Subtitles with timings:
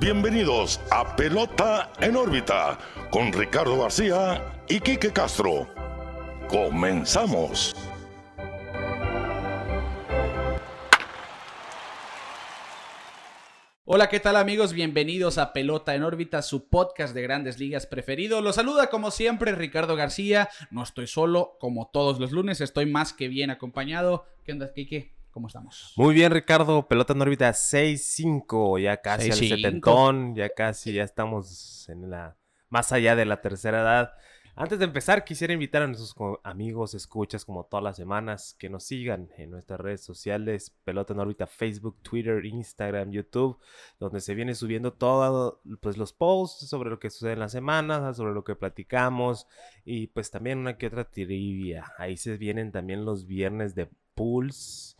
[0.00, 2.78] bienvenidos a Pelota en órbita
[3.10, 5.68] con Ricardo García y Quique Castro.
[6.48, 7.76] Comenzamos.
[13.84, 14.72] Hola, ¿qué tal amigos?
[14.72, 18.40] Bienvenidos a Pelota en órbita, su podcast de grandes ligas preferido.
[18.40, 20.48] Los saluda como siempre Ricardo García.
[20.70, 24.24] No estoy solo, como todos los lunes, estoy más que bien acompañado.
[24.44, 25.19] ¿Qué onda, Kike?
[25.30, 25.92] ¿Cómo estamos?
[25.96, 26.86] Muy bien, Ricardo.
[26.86, 29.48] Pelota en órbita 6-5, ya casi al 6-5.
[29.48, 32.36] setentón, ya casi, ya estamos en la
[32.68, 34.14] más allá de la tercera edad.
[34.56, 38.84] Antes de empezar, quisiera invitar a nuestros amigos, escuchas, como todas las semanas, que nos
[38.84, 43.58] sigan en nuestras redes sociales, Pelota en órbita, Facebook, Twitter, Instagram, YouTube,
[43.98, 48.12] donde se viene subiendo todos pues, los posts sobre lo que sucede en la semana,
[48.12, 49.46] sobre lo que platicamos,
[49.84, 51.92] y pues también una que otra trivia.
[51.96, 54.96] Ahí se vienen también los viernes de pools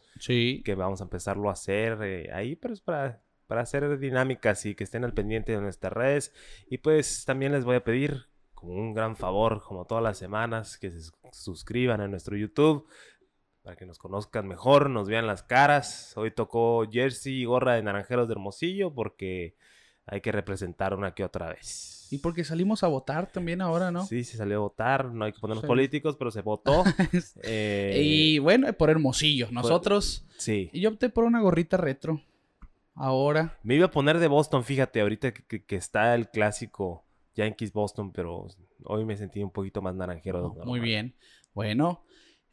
[0.63, 4.75] Que vamos a empezarlo a hacer eh, ahí, pero es para, para hacer dinámicas y
[4.75, 6.35] que estén al pendiente de nuestras redes.
[6.69, 10.77] Y pues también les voy a pedir, como un gran favor, como todas las semanas,
[10.79, 12.87] que se sus- suscriban a nuestro YouTube
[13.63, 16.15] para que nos conozcan mejor, nos vean las caras.
[16.17, 19.55] Hoy tocó jersey y gorra de naranjeros de Hermosillo porque
[20.11, 22.09] hay que representar una que otra vez.
[22.11, 24.05] Y porque salimos a votar también ahora, ¿no?
[24.05, 25.69] Sí, se salió a votar, no hay que ponernos Sí.
[25.69, 26.83] políticos, pero se votó.
[27.45, 29.47] Eh, Y bueno, por Hermosillo.
[29.53, 30.27] Nosotros.
[30.37, 30.69] Sí.
[30.73, 32.21] Y yo opté por una gorrita retro.
[32.97, 33.59] Ahora.
[33.63, 37.05] Me iba a poner de Boston, fíjate, ahorita que, está el clásico
[37.37, 38.49] Yankees Boston, pero
[38.85, 40.53] hoy me sentí un poquito más naranjero.
[40.57, 41.15] lo Muy bien.
[41.55, 42.03] Bueno.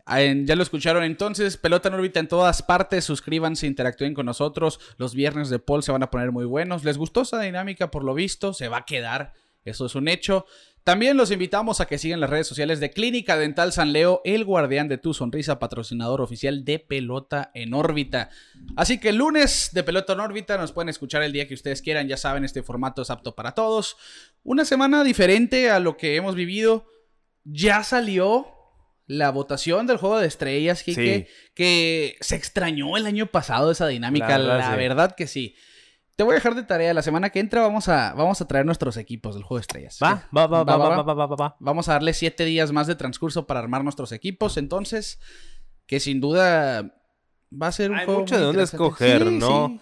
[0.07, 5.13] Ya lo escucharon entonces, pelota en órbita en todas partes, suscríbanse, interactúen con nosotros, los
[5.13, 8.13] viernes de Paul se van a poner muy buenos, les gustó esa dinámica por lo
[8.13, 9.33] visto, se va a quedar,
[9.65, 10.45] eso es un hecho.
[10.85, 14.45] También los invitamos a que sigan las redes sociales de Clínica Dental San Leo, el
[14.45, 18.29] guardián de tu sonrisa, patrocinador oficial de Pelota en órbita.
[18.77, 21.81] Así que el lunes de Pelota en órbita nos pueden escuchar el día que ustedes
[21.81, 23.97] quieran, ya saben, este formato es apto para todos.
[24.43, 26.85] Una semana diferente a lo que hemos vivido.
[27.43, 28.56] Ya salió
[29.07, 31.33] la votación del juego de estrellas, Kike, Sí.
[31.55, 34.77] que se extrañó el año pasado esa dinámica, La la, verdad, sí.
[34.77, 35.55] verdad que sí.
[36.17, 38.65] Te voy a dejar de tarea, la semana que entra vamos a, vamos a traer
[38.65, 39.99] nuestros equipos del juego de estrellas.
[40.03, 41.57] Va, va, va, va, va, va, va, va, va, va.
[41.59, 45.19] Vamos a darle siete días más de transcurso para armar nuestros equipos, entonces,
[45.85, 46.95] que sin duda
[47.53, 49.67] va a ser un Hay juego mucho muy de dónde escoger, Sí, ¿no?
[49.67, 49.79] sí.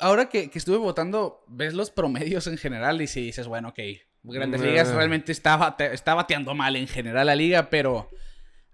[0.00, 3.78] Ahora que, que estuve votando, ves los promedios en general y si dices, bueno, ok,
[4.24, 4.60] Grandes.
[4.60, 8.08] Ligas realmente está, bate- está bateando mal en general la liga, pero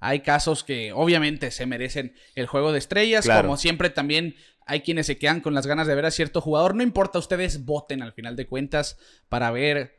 [0.00, 3.42] hay casos que obviamente se merecen el juego de estrellas, Claro.
[3.42, 6.75] como siempre también hay quienes se quedan con las ganas de ver a cierto jugador,
[6.75, 8.98] no importa, ustedes voten al final de cuentas
[9.31, 9.98] para ver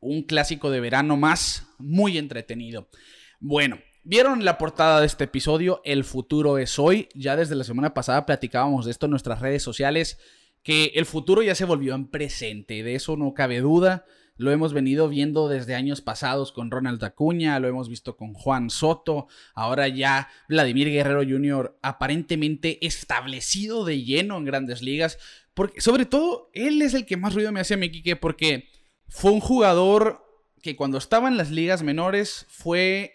[0.00, 2.88] un clásico de verano más muy entretenido.
[3.40, 7.94] Bueno, vieron la portada de este episodio, El futuro es hoy, ya desde la semana
[7.94, 10.18] pasada platicábamos de esto en nuestras redes sociales,
[10.62, 14.04] que el futuro ya se volvió en presente, de eso no cabe duda.
[14.40, 18.70] Lo hemos venido viendo desde años pasados con Ronald Acuña, lo hemos visto con Juan
[18.70, 21.78] Soto, ahora ya Vladimir Guerrero Jr.
[21.82, 25.18] aparentemente establecido de lleno en grandes ligas,
[25.52, 28.70] porque sobre todo él es el que más ruido me hace a mí, Quique, porque
[29.08, 30.24] fue un jugador
[30.62, 33.12] que cuando estaba en las ligas menores fue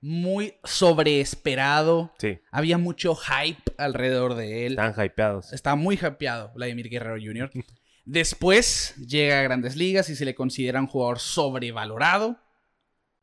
[0.00, 4.72] muy sobreesperado, Sí, había mucho hype alrededor de él.
[4.78, 5.52] están hypeados.
[5.52, 7.50] Está muy hypeado Vladimir Guerrero Jr.
[8.04, 12.38] Después llega a grandes ligas y se le considera un jugador sobrevalorado.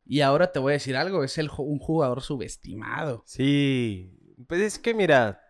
[0.04, 3.22] Y ahora te voy a decir algo, es el, un jugador subestimado.
[3.24, 4.10] Sí,
[4.48, 5.40] pues es que mira,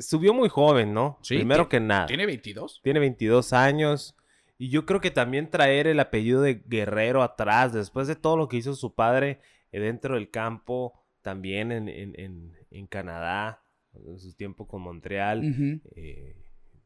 [0.00, 1.18] subió muy joven, ¿no?
[1.22, 2.06] Sí, Primero que nada.
[2.06, 2.80] ¿Tiene 22?
[2.82, 4.16] Tiene 22 años.
[4.58, 8.48] Y yo creo que también traer el apellido de Guerrero atrás, después de todo lo
[8.48, 13.62] que hizo su padre eh, dentro del campo, también en, en- en- en Canadá,
[13.94, 15.80] en su tiempo con Montreal.
[15.94, 16.34] Eh,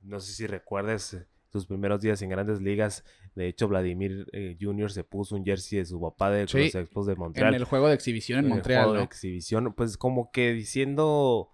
[0.03, 1.16] no sé si recuerdes
[1.52, 3.04] sus primeros días en grandes ligas.
[3.34, 4.90] De hecho, Vladimir eh, Jr.
[4.90, 7.64] se puso un jersey de su papá de Sí, los Expos de Montreal En el
[7.64, 11.50] juego de exhibición en en el Montreal, juego de exhibición, pues como que diciendo,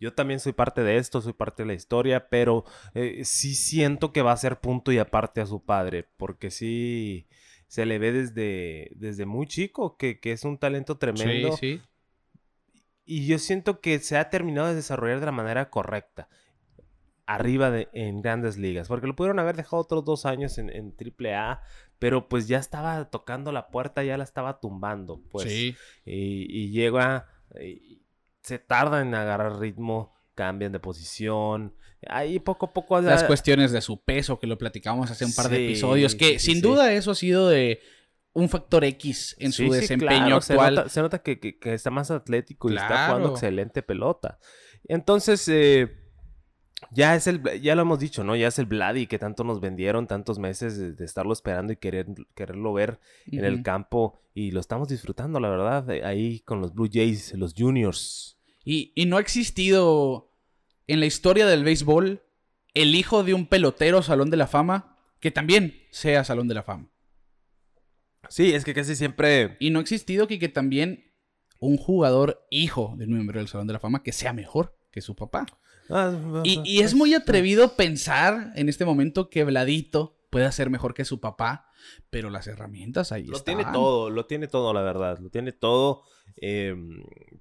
[0.00, 2.64] yo también soy parte de esto, soy parte de la historia, pero
[2.94, 7.28] eh, sí siento que va a ser punto y aparte a su padre, porque sí
[7.68, 11.82] se le ve desde, desde muy chico que, que es un talento tremendo Sí, sí.
[13.04, 16.28] y yo siento que se ha terminado de desarrollar de la manera correcta.
[17.26, 18.88] Arriba de, en grandes ligas.
[18.88, 21.60] Porque lo pudieron haber dejado otros dos años en, en AAA.
[21.98, 25.20] Pero pues ya estaba tocando la puerta, ya la estaba tumbando.
[25.30, 25.48] Pues.
[25.48, 25.74] sí.
[26.04, 27.26] Y, y llega,
[27.60, 28.02] y
[28.42, 31.74] se tarda en agarrar ritmo, cambian de posición.
[32.08, 33.00] Ahí poco a poco...
[33.00, 36.38] Las ya- cuestiones de su peso, que lo platicamos hace un par de episodios, que
[36.38, 37.80] sí, sin duda eso ha sido de
[38.34, 40.74] un factor X en su desempeño claro, se actual.
[40.74, 44.38] nota- Se nota, que, que- que está más atlético y está jugando excelente pelota.
[44.84, 45.90] Entonces, eh,
[46.90, 48.36] Ya es el, ya lo hemos dicho, ¿no?
[48.36, 51.76] Ya es el Vladi que tanto nos vendieron tantos meses de, de estarlo esperando y
[51.76, 54.20] querer, quererlo ver en el campo.
[54.34, 58.38] Y lo estamos disfrutando, la verdad, eh, ahí con los Blue Jays, los juniors.
[58.64, 60.32] Y, y no ha existido
[60.86, 62.22] en la historia del béisbol
[62.74, 66.62] el hijo de un pelotero Salón de la Fama que también sea Salón de la
[66.62, 66.90] Fama.
[68.28, 69.56] Sí, es que casi siempre...
[69.60, 71.12] Y no ha existido que, que también
[71.58, 75.00] un jugador hijo de un miembro del Salón de la Fama que sea mejor que
[75.00, 75.46] su papá.
[75.90, 76.12] Ah,
[76.44, 81.04] Y, y es muy atrevido pensar en este momento que Vladito pueda ser mejor que
[81.04, 81.70] su papá,
[82.10, 83.56] pero las herramientas ahí Lo están.
[83.56, 85.18] tiene todo, lo tiene todo, la verdad.
[85.20, 86.02] Lo tiene todo.
[86.36, 86.74] Eh,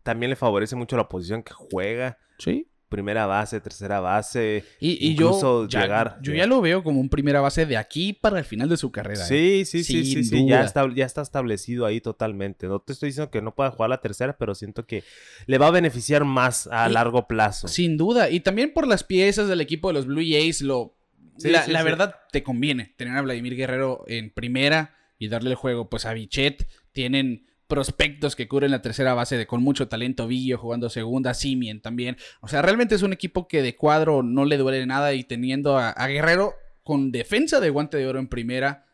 [0.03, 2.17] también le favorece mucho la posición que juega.
[2.37, 2.69] Sí.
[2.95, 4.63] Primera base, tercera base.
[4.79, 7.75] Y, y Incluso yo, ya, llegar- yo ya lo veo como un primera base de
[7.75, 9.21] aquí para el final de su carrera.
[9.29, 9.65] ¿eh?
[9.65, 10.47] Sí, sí, sí, sí.
[10.47, 12.67] Ya está, ya está establecido ahí totalmente.
[12.67, 15.03] No te estoy diciendo que no pueda jugar la tercera, pero siento que
[15.45, 17.67] le va a beneficiar más a Y- largo plazo.
[17.67, 18.29] Sin duda.
[18.29, 20.95] Y también por las piezas del equipo de los Blue Jays, lo,
[21.37, 21.85] Sí, la, sí, la sí.
[21.85, 26.13] verdad te conviene tener a Vladimir Guerrero en primera y darle el juego pues a
[26.13, 26.65] Bichet.
[26.93, 31.81] Tienen prospectos que cubren la tercera base de con mucho talento, Villo jugando segunda, Simien
[31.81, 32.17] también.
[32.41, 35.77] O sea, realmente es un equipo que de cuadro no le duele nada y teniendo
[35.77, 36.53] a, a Guerrero
[36.83, 38.85] con defensa de guante de oro en primera,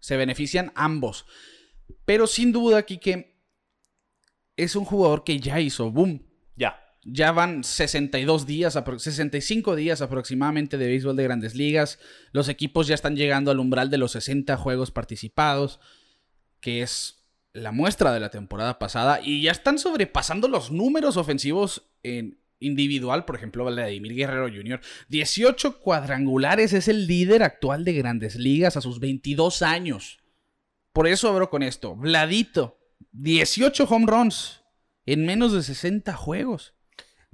[0.00, 1.26] se benefician ambos.
[2.06, 3.34] Pero sin duda, Kike
[4.56, 6.22] es un jugador que ya hizo boom.
[6.56, 6.80] Ya.
[7.04, 11.98] Ya van 62 días, apro- 65 días aproximadamente de béisbol de grandes ligas.
[12.32, 15.80] Los equipos ya están llegando al umbral de los 60 juegos participados,
[16.60, 17.23] que es
[17.54, 19.20] la muestra de la temporada pasada.
[19.22, 23.24] Y ya están sobrepasando los números ofensivos en individual.
[23.24, 24.80] Por ejemplo, Vladimir Guerrero Jr.
[25.08, 30.18] 18 cuadrangulares es el líder actual de grandes ligas a sus 22 años.
[30.92, 31.96] Por eso abro con esto.
[31.96, 32.78] Vladito,
[33.12, 34.62] 18 home runs
[35.06, 36.74] en menos de 60 juegos.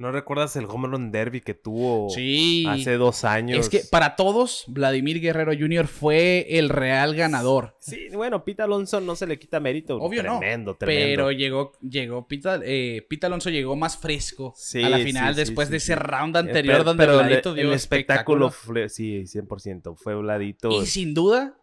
[0.00, 2.64] ¿No recuerdas el home run derby que tuvo Sí.
[2.67, 3.58] hace dos años?
[3.58, 5.87] Es que para todos, Vladimir Guerrero Jr.
[5.87, 7.76] fue el real ganador.
[7.81, 9.97] Sí, bueno, Pete Alonso no se le quita mérito.
[9.99, 11.06] Obvio no, tremendo, tremendo.
[11.11, 15.41] Pero llegó, llegó Pita, eh, Pita Alonso llegó más fresco Sí, a la final sí,
[15.41, 18.47] después de ese round Eh, anterior pero- donde pero el- Vladito dio el espectáculo.
[18.47, 19.97] espectáculo, fue- sí, 100%.
[19.97, 20.70] Fue Vladito.
[20.70, 21.58] Y sin duda,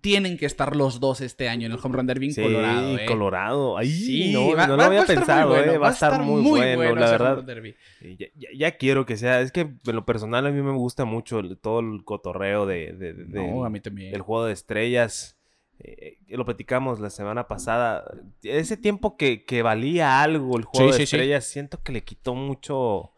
[0.00, 2.98] tienen que estar los dos este año en el Home Run Derby en Sí, Colorado.
[2.98, 3.06] ¿eh?
[3.06, 3.78] Colorado.
[3.78, 6.22] Ahí, Sí, no, va- no va- lo había va pensado, bueno, eh, Va a estar
[6.22, 7.44] muy bueno, la verdad.
[8.18, 9.40] Ya, ya- ya quiero que sea.
[9.40, 12.92] Es que en lo personal a mí me gusta mucho el- todo el cotorreo de,
[12.92, 14.12] de- de- No, del- a mí también.
[14.12, 15.37] del juego de estrellas.
[15.80, 18.02] Eh, eh, lo platicamos la semana pasada.
[18.42, 21.16] Ese tiempo que, que valía algo el juego Sí, de sí, sí.
[21.16, 23.12] estrellas, siento que le quitó mucho.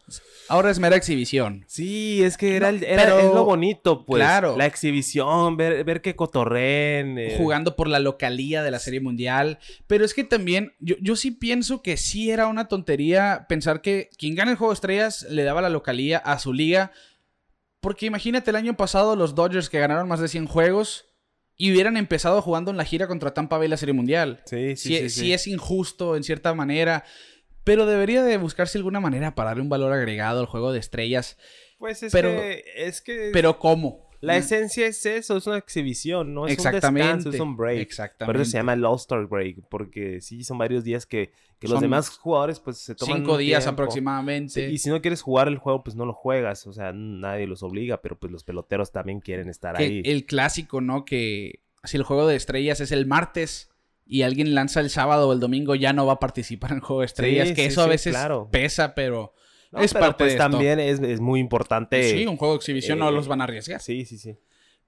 [0.47, 1.65] Ahora es mera exhibición.
[1.67, 4.21] Sí, es que era, No, el- era- pero- es lo bonito, pues.
[4.21, 4.55] Claro.
[4.57, 7.17] La exhibición, ver, ver que cotorreen.
[7.17, 9.57] eh, jugando por la localía de la Serie Mundial.
[9.87, 14.09] Pero es que también, yo, yo sí pienso que sí era una tontería pensar que
[14.19, 16.91] quien gana el juego de estrellas le daba la localía a su liga.
[17.79, 21.07] Porque imagínate el año pasado los Dodgers que ganaron más de 100 juegos
[21.63, 24.41] y hubieran empezado jugando en la gira contra Tampa Bay la Serie Mundial.
[24.45, 25.33] Sí, sí, Sí, sí, sí sí.
[25.33, 27.03] es injusto en cierta manera.
[27.63, 31.37] Pero debería de buscarse alguna manera para darle un valor agregado al juego de estrellas.
[31.77, 32.63] Pues es pero- que.
[32.75, 34.09] Es que Pero ¿cómo?
[34.21, 36.45] La esencia es eso, es una exhibición, ¿no?
[36.45, 37.09] Es Exactamente.
[37.09, 37.79] un descanso, es un break.
[37.79, 38.25] Exactamente.
[38.31, 41.81] Por eso se llama el All-Star Break, porque sí, son varios días que, que los
[41.81, 43.81] demás jugadores pues se toman Cinco días tiempo.
[43.81, 44.53] aproximadamente.
[44.53, 47.47] Sí, y si no quieres jugar el juego, pues no lo juegas, o sea, nadie
[47.47, 50.01] los obliga, pero pues los peloteros también quieren estar que ahí.
[50.05, 51.03] el clásico, ¿no?
[51.03, 53.69] Que si el juego de estrellas es el martes
[54.05, 56.83] y alguien lanza el sábado o el domingo, ya no va a participar en el
[56.83, 57.47] juego de estrellas.
[57.49, 58.49] Sí, que sí, eso a veces claro.
[58.51, 59.33] pesa, pero
[59.71, 60.49] No, es pero, parte pues de esto.
[60.49, 62.03] también es, es muy importante.
[62.03, 63.81] sí, un juego de exhibición no eh, los van a arriesgar.
[63.81, 64.37] Sí, sí, sí.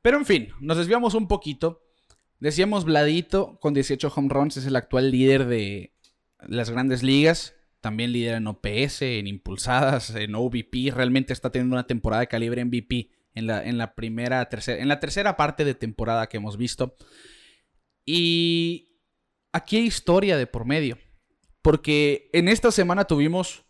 [0.02, 1.82] Pero en fin, nos desviamos un poquito.
[2.40, 5.94] Decíamos Vladito con 18 home runs es el actual líder de
[6.46, 7.56] las grandes ligas.
[7.80, 10.92] También líder en OPS, en impulsadas, en OVP.
[10.94, 14.88] Realmente está teniendo una temporada de calibre MVP en la, en la primera, tercera, en
[14.88, 16.96] la tercera parte de temporada que hemos visto.
[18.06, 18.98] Y
[19.54, 20.98] aquí hay historia de por medio.
[21.62, 23.66] Porque en esta semana tuvimos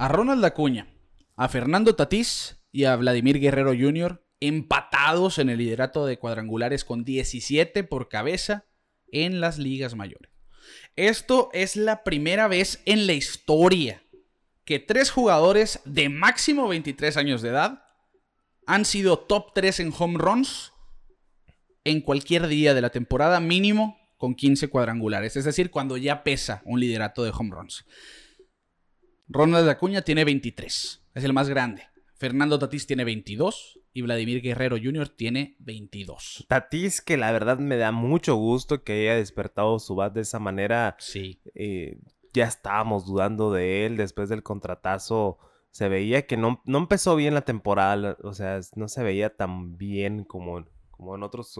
[0.00, 0.88] a Ronald Acuña,
[1.36, 4.24] a Fernando Tatís y a Vladimir Guerrero Jr.
[4.40, 8.64] empatados en el liderato de cuadrangulares con 17 por cabeza
[9.12, 10.32] en las ligas mayores.
[10.96, 14.02] Esto es la primera vez en la historia
[14.64, 17.82] que tres jugadores de máximo 23 años de edad
[18.66, 20.72] han sido top 3 en home runs
[21.84, 25.36] en cualquier día de la temporada, mínimo con 15 cuadrangulares.
[25.36, 27.84] Es decir, cuando ya pesa un liderato de home runs.
[29.32, 31.84] Ronald Acuña tiene 23, es el más grande.
[32.16, 35.08] Fernando Tatís tiene 22 y Vladimir Guerrero Jr.
[35.08, 36.46] tiene 22.
[36.48, 40.40] Tatis, que la verdad me da mucho gusto que haya despertado su bat de esa
[40.40, 40.96] manera.
[40.98, 41.40] Sí.
[41.54, 42.00] eh,
[42.32, 45.38] ya estábamos dudando de él después del contratazo
[45.70, 49.76] se veía que no, no empezó bien la temporada, o sea, no se veía tan
[49.76, 51.56] bien como, como en otros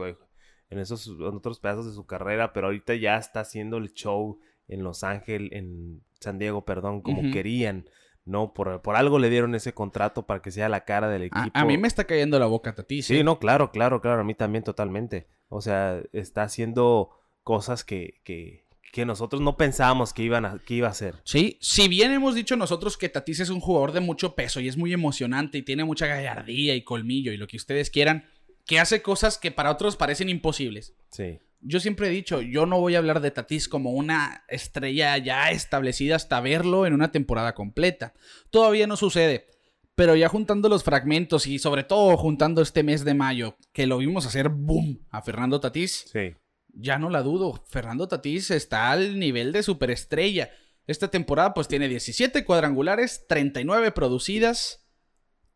[0.69, 4.41] en esos en otros pedazos de su carrera, pero ahorita ya está haciendo el show
[4.67, 7.89] en Los Ángeles, en San Diego, perdón, como querían.
[8.25, 11.51] No, por, por, algo le dieron ese contrato para que sea la cara del equipo.
[11.53, 13.07] A, mí me está cayendo la boca Tatis.
[13.07, 15.27] Sí, no, claro, claro, claro, a mí también totalmente.
[15.49, 17.11] O sea, está haciendo
[17.43, 21.17] cosas que, que, que nosotros no pensábamos que, iban a, que iba a hacer.
[21.25, 24.69] Sí, si bien hemos dicho nosotros que Tatis es un jugador de mucho peso y
[24.69, 28.27] es muy emocionante y tiene mucha gallardía y colmillo y lo que ustedes quieran,
[28.67, 30.95] que hace cosas que para otros parecen imposibles.
[31.11, 31.41] Sí.
[31.63, 35.51] Yo siempre he dicho, yo no voy a hablar de Tatis como una estrella ya
[35.51, 38.15] establecida hasta verlo en una temporada completa.
[38.51, 39.47] Todavía no sucede.
[39.95, 43.99] Pero ya juntando los fragmentos y sobre todo juntando este mes de mayo, que lo
[43.99, 46.35] vimos hacer boom a Fernando Tatís, sí.
[46.69, 47.63] ya no la dudo.
[47.69, 50.51] Fernando Tatís está al nivel de superestrella.
[50.87, 54.87] Esta temporada pues tiene 17 cuadrangulares, 39 producidas,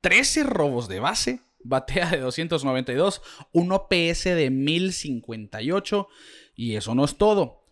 [0.02, 6.09] 13 robos de base, batea de 292, un OPS de 1058
[6.54, 7.64] y eso no es todo.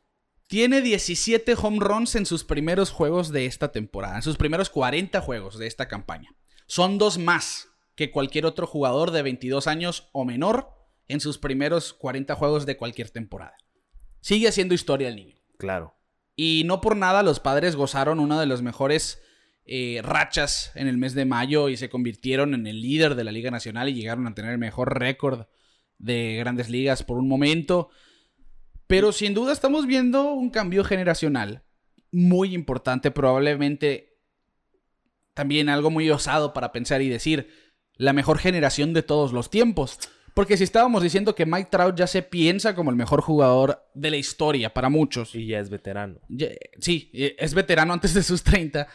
[0.49, 5.21] Tiene 17 home runs en sus primeros juegos de esta temporada, en sus primeros 40
[5.21, 6.35] juegos de esta campaña.
[6.67, 10.71] Son dos más que cualquier otro jugador de 22 años o menor
[11.09, 13.57] en sus primeros 40 juegos de cualquier temporada.
[14.21, 15.37] Sigue haciendo historia el niño.
[15.59, 15.97] Claro.
[16.37, 19.23] Y no por nada los padres gozaron una de las mejores
[19.65, 23.33] eh, rachas en el mes de mayo y se convirtieron en el líder de la
[23.33, 25.47] Liga Nacional y llegaron a tener el mejor récord
[25.99, 27.91] de grandes ligas por un momento.
[28.87, 31.63] Pero sin duda estamos viendo un cambio generacional
[32.11, 34.19] muy importante, probablemente
[35.35, 37.49] también algo muy osado para pensar y decir
[37.97, 39.99] la mejor generación de todos los tiempos.
[40.35, 44.11] Porque si estábamos diciendo que Mike Trout ya se piensa como el mejor jugador de
[44.11, 45.35] la historia para muchos.
[45.35, 46.21] Y ya es veterano.
[46.81, 48.89] sí, es veterano antes de sus 30.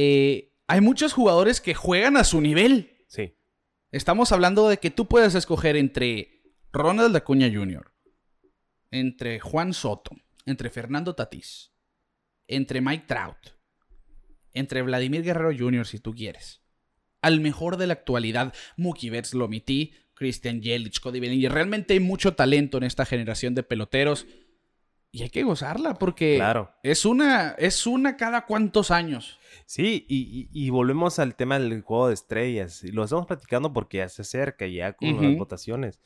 [0.00, 3.04] Eh, hay muchos jugadores que juegan a su nivel.
[3.08, 3.34] Sí.
[3.90, 7.92] Estamos hablando de que tú puedes escoger entre Ronald Acuña Jr.,
[8.92, 10.12] entre Juan Soto,
[10.46, 11.72] entre Fernando Tatís,
[12.46, 13.56] entre Mike Trout,
[14.52, 16.62] entre Vladimir Guerrero Jr., si tú quieres.
[17.20, 21.50] Al mejor de la actualidad, Mookie Betts lo omití, Christian Yelich, Cody Bellinger.
[21.50, 24.28] Realmente hay mucho talento en esta generación de peloteros.
[25.10, 26.70] Y hay que gozarla porque claro.
[26.82, 29.38] es, una, es una cada cuantos años.
[29.64, 32.82] Sí, y, volvemos al tema del juego de estrellas.
[32.84, 36.00] Lo estamos platicando porque ya se acerca ya con las votaciones.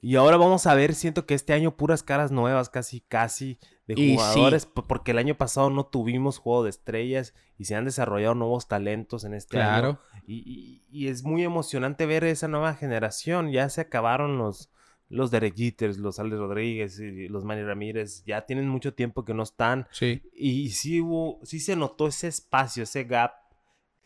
[0.00, 3.94] Y ahora vamos a ver, siento que este año puras caras nuevas, casi, casi, de
[3.94, 8.66] jugadores, porque el año pasado no tuvimos juego de estrellas y se han desarrollado nuevos
[8.66, 10.00] talentos en este año.
[10.26, 13.52] Y, y, es muy emocionante ver esa nueva generación.
[13.52, 14.70] Ya se acabaron los,
[15.08, 18.24] los Derek Jeter, los Alex Rodríguez y los Manny Ramírez.
[18.26, 19.86] Ya tienen mucho tiempo que no están.
[19.90, 20.22] Sí.
[20.32, 23.32] Y sí hubo, sí se notó ese espacio, ese gap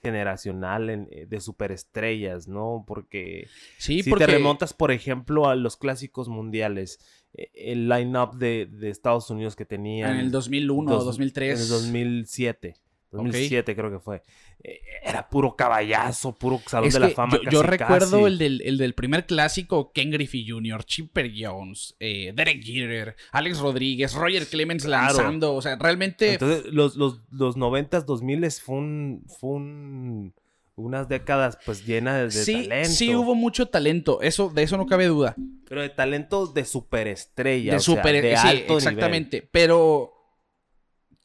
[0.03, 2.85] generacional eh, de superestrellas, ¿no?
[2.87, 7.01] Porque sí, si te remontas, por ejemplo, a los clásicos mundiales,
[7.35, 10.13] eh, el line-up de, Estados Unidos que tenían...
[10.13, 11.59] En el 2001 o 2003.
[11.59, 12.77] En el 2007.
[13.11, 14.23] 2007 creo que fue.
[14.63, 17.39] Eh, era puro caballazo, puro salón de la fama.
[17.51, 23.59] Yo, recuerdo El, del, primer clásico, Ken Griffey Jr., Chipper Jones, eh, Derek Jeter, Alex
[23.59, 25.55] Rodríguez, Roger Clemens lanzando.
[25.55, 26.35] O sea, realmente.
[26.35, 29.25] Entonces, los, los, los 90s, 2000 fue un.
[29.27, 30.35] Fue un
[30.79, 32.89] unas décadas pues llenas de, sí, talento.
[32.89, 35.35] Sí, hubo mucho talento, eso, de eso no cabe duda.
[35.69, 37.75] Pero de talento de superestrella.
[37.75, 39.47] De super, de alto exactamente.
[39.51, 40.18] Pero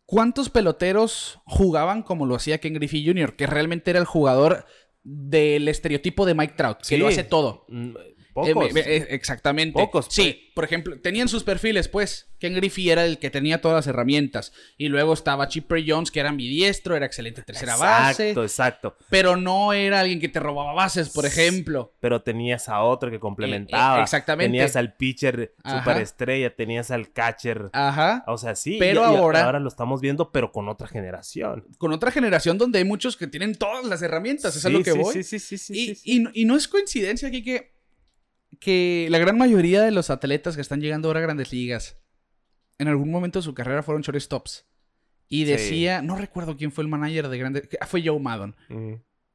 [0.06, 4.66] ¿Cuántos peloteros jugaban como lo hacía Ken Griffey Jr., que realmente era el jugador
[5.04, 7.66] del estereotipo de Mike Trout, que lo hace todo?
[8.36, 8.76] Mm, Pocos.
[8.76, 9.80] Eh, eh, exactamente.
[9.80, 10.08] Pocos.
[10.10, 10.54] Sí, pues.
[10.56, 12.30] por ejemplo, tenían sus perfiles, pues.
[12.40, 14.52] Ken Griffey era el que tenía todas las herramientas.
[14.78, 18.32] Y luego estaba Chipper Jones, que era ambidiestro, era excelente tercera base.
[18.32, 18.98] Exacto, exacto.
[19.10, 21.94] Pero no era alguien que te robaba bases, por ejemplo.
[22.02, 24.00] Pero tenías a otro que complementaba.
[24.00, 24.52] Eh, exactamente.
[24.52, 27.70] Tenías al pitcher superestrella, tenías al catcher.
[27.72, 28.26] Ajá.
[28.28, 28.76] O sea, sí.
[28.78, 29.46] Pero ahora.
[29.46, 31.66] ahora lo estamos viendo, pero con otra generación.
[31.78, 34.54] Con otra generación donde hay muchos que tienen todas las herramientas.
[34.56, 35.14] es a lo que voy.
[35.14, 37.73] Sí, sí, sí, sí, y, y no es coincidencia aquí que
[38.64, 41.98] que la gran mayoría de los atletas que están llegando ahora a grandes ligas,
[42.78, 44.66] en algún momento de su carrera fueron shortstops.
[45.28, 47.70] Y decía, no recuerdo quién fue el manager de grandes...
[47.88, 48.56] Fue Joe Maddon.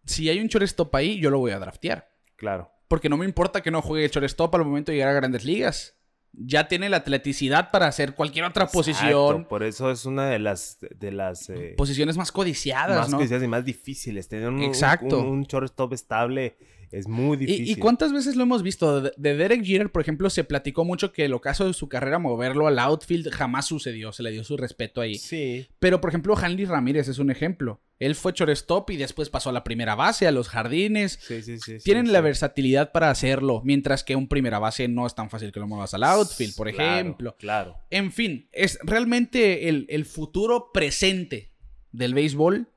[0.04, 2.08] Si hay un shortstop ahí, yo lo voy a draftear.
[2.37, 2.70] Claro.
[2.88, 5.97] Porque no me importa que no juegue shortstop al momento de llegar a grandes ligas.
[6.32, 9.44] Ya tiene la atleticidad para hacer cualquier otra posición.
[9.47, 13.49] Por eso es una de las, de las eh, posiciones más codiciadas, más codiciadas y
[13.49, 14.28] más difíciles.
[14.28, 15.18] Tener un, Exacto.
[15.18, 16.56] un, un shortstop estable
[16.90, 17.68] es muy difícil.
[17.68, 19.00] ¿Y, cuántas veces lo hemos visto?
[19.00, 22.66] De, Derek Jeter, por ejemplo, se platicó mucho que el ocaso de su carrera moverlo
[22.66, 25.16] al outfield jamás sucedió, se le dio su respeto ahí.
[25.16, 25.66] Sí.
[25.78, 27.80] Pero, por ejemplo, Hanley Ramírez es un ejemplo.
[27.99, 31.18] Él fue shortstop y después pasó a la primera base, a los jardines.
[31.21, 31.78] Sí, sí, sí.
[31.83, 35.61] Tienen la versatilidad para hacerlo, mientras que un primera base no es tan fácil que
[35.61, 37.37] lo muevas al outfield, por ejemplo.
[37.38, 37.76] Claro.
[37.90, 41.52] En fin, es realmente el, el futuro presente
[41.92, 42.68] del béisbol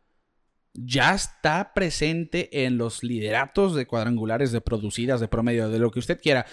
[0.74, 6.00] ya está presente en los lideratos de cuadrangulares, de producidas, de promedio, de lo que
[6.00, 6.46] usted quiera.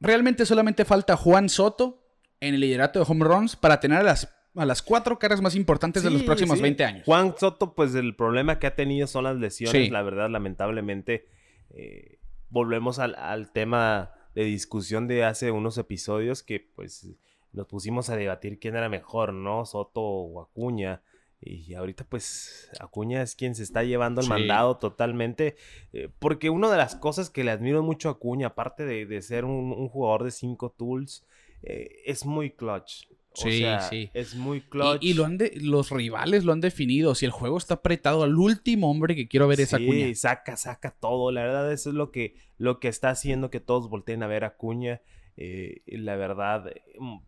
[0.00, 2.04] Realmente solamente falta Juan Soto
[2.40, 5.56] en el liderato de home runs para tener a las, a las cuatro caras más
[5.56, 7.02] importantes de los próximos 20 años.
[7.04, 11.26] Juan Soto, pues el problema que ha tenido son las lesiones, la verdad, lamentablemente.
[11.70, 17.08] Eh, volvemos al, al tema de discusión de hace unos episodios que pues
[17.52, 19.64] nos pusimos a debatir quién era mejor, ¿no?
[19.64, 21.02] Soto o Acuña.
[21.40, 25.56] Y ahorita pues Acuña es quien se está llevando el mandado totalmente.
[25.92, 29.44] Eh, porque una de las cosas que le admiro mucho a Acuña, aparte de, ser
[29.44, 31.24] un, jugador de cinco tools,
[31.62, 33.06] eh, es muy clutch.
[33.34, 34.10] sí, sí.
[34.14, 35.02] Es muy clutch.
[35.02, 37.14] Y, lo han los rivales lo han definido.
[37.14, 40.06] Si el juego está apretado, al último hombre que quiero ver es Acuña.
[40.06, 41.30] Sí, saca, saca todo.
[41.30, 44.42] La verdad, eso es lo que, lo que está haciendo que todos volteen a ver
[44.42, 45.02] a Acuña.
[45.36, 46.64] Eh, la verdad,
[46.98, 47.18] mm,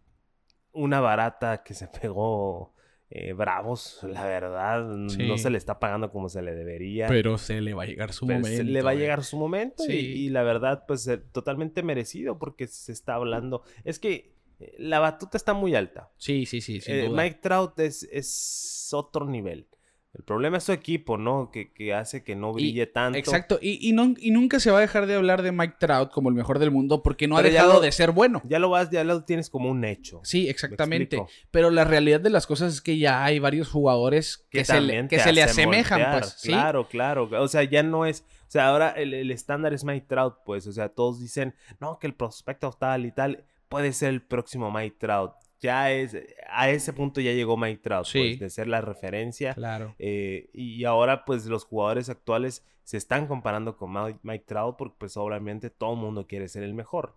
[0.72, 2.74] una barata que se pegó
[3.12, 4.84] eh, bravos, la verdad.
[4.84, 7.08] No se le está pagando como se le debería.
[7.08, 8.48] Pero se le va a llegar su momento.
[8.48, 12.68] Se le va a llegar su momento y, la verdad, pues eh, totalmente merecido porque
[12.68, 13.64] se está hablando.
[13.84, 16.10] Es que eh, la batuta está muy alta.
[16.18, 16.80] Sí, sí, sí.
[17.10, 19.66] Mike Trout es, es otro nivel.
[20.12, 21.52] El problema es su equipo, ¿no?
[21.52, 23.16] Que, hace que no brille tanto.
[23.16, 23.60] Exacto.
[23.62, 26.34] Y, no, y, nunca se va a dejar de hablar de Mike Trout como el
[26.34, 28.42] mejor del mundo porque no ha dejado de ser bueno.
[28.44, 30.20] Ya lo vas, ya lo tienes como un hecho.
[30.24, 31.22] Sí, exactamente.
[31.52, 35.06] Pero la realidad de las cosas es que ya hay varios jugadores que, se, le,
[35.06, 36.40] que se le asemejan, pues.
[36.42, 37.28] Claro, claro.
[37.30, 38.24] O sea, ya no es.
[38.48, 40.66] O sea, ahora el, estándar es Mike Trout, pues.
[40.66, 44.72] O sea, todos dicen, no, que el prospecto tal y tal puede ser el próximo
[44.72, 46.16] Mike Trout ya es,
[46.48, 49.54] a ese punto ya llegó Mike Trout, pues, de ser la referencia.
[49.54, 49.94] Claro.
[49.98, 55.16] Eh, y ahora, pues, los jugadores actuales se están comparando con Mike, Trout porque, pues,
[55.16, 57.16] obviamente todo el mundo quiere ser el mejor.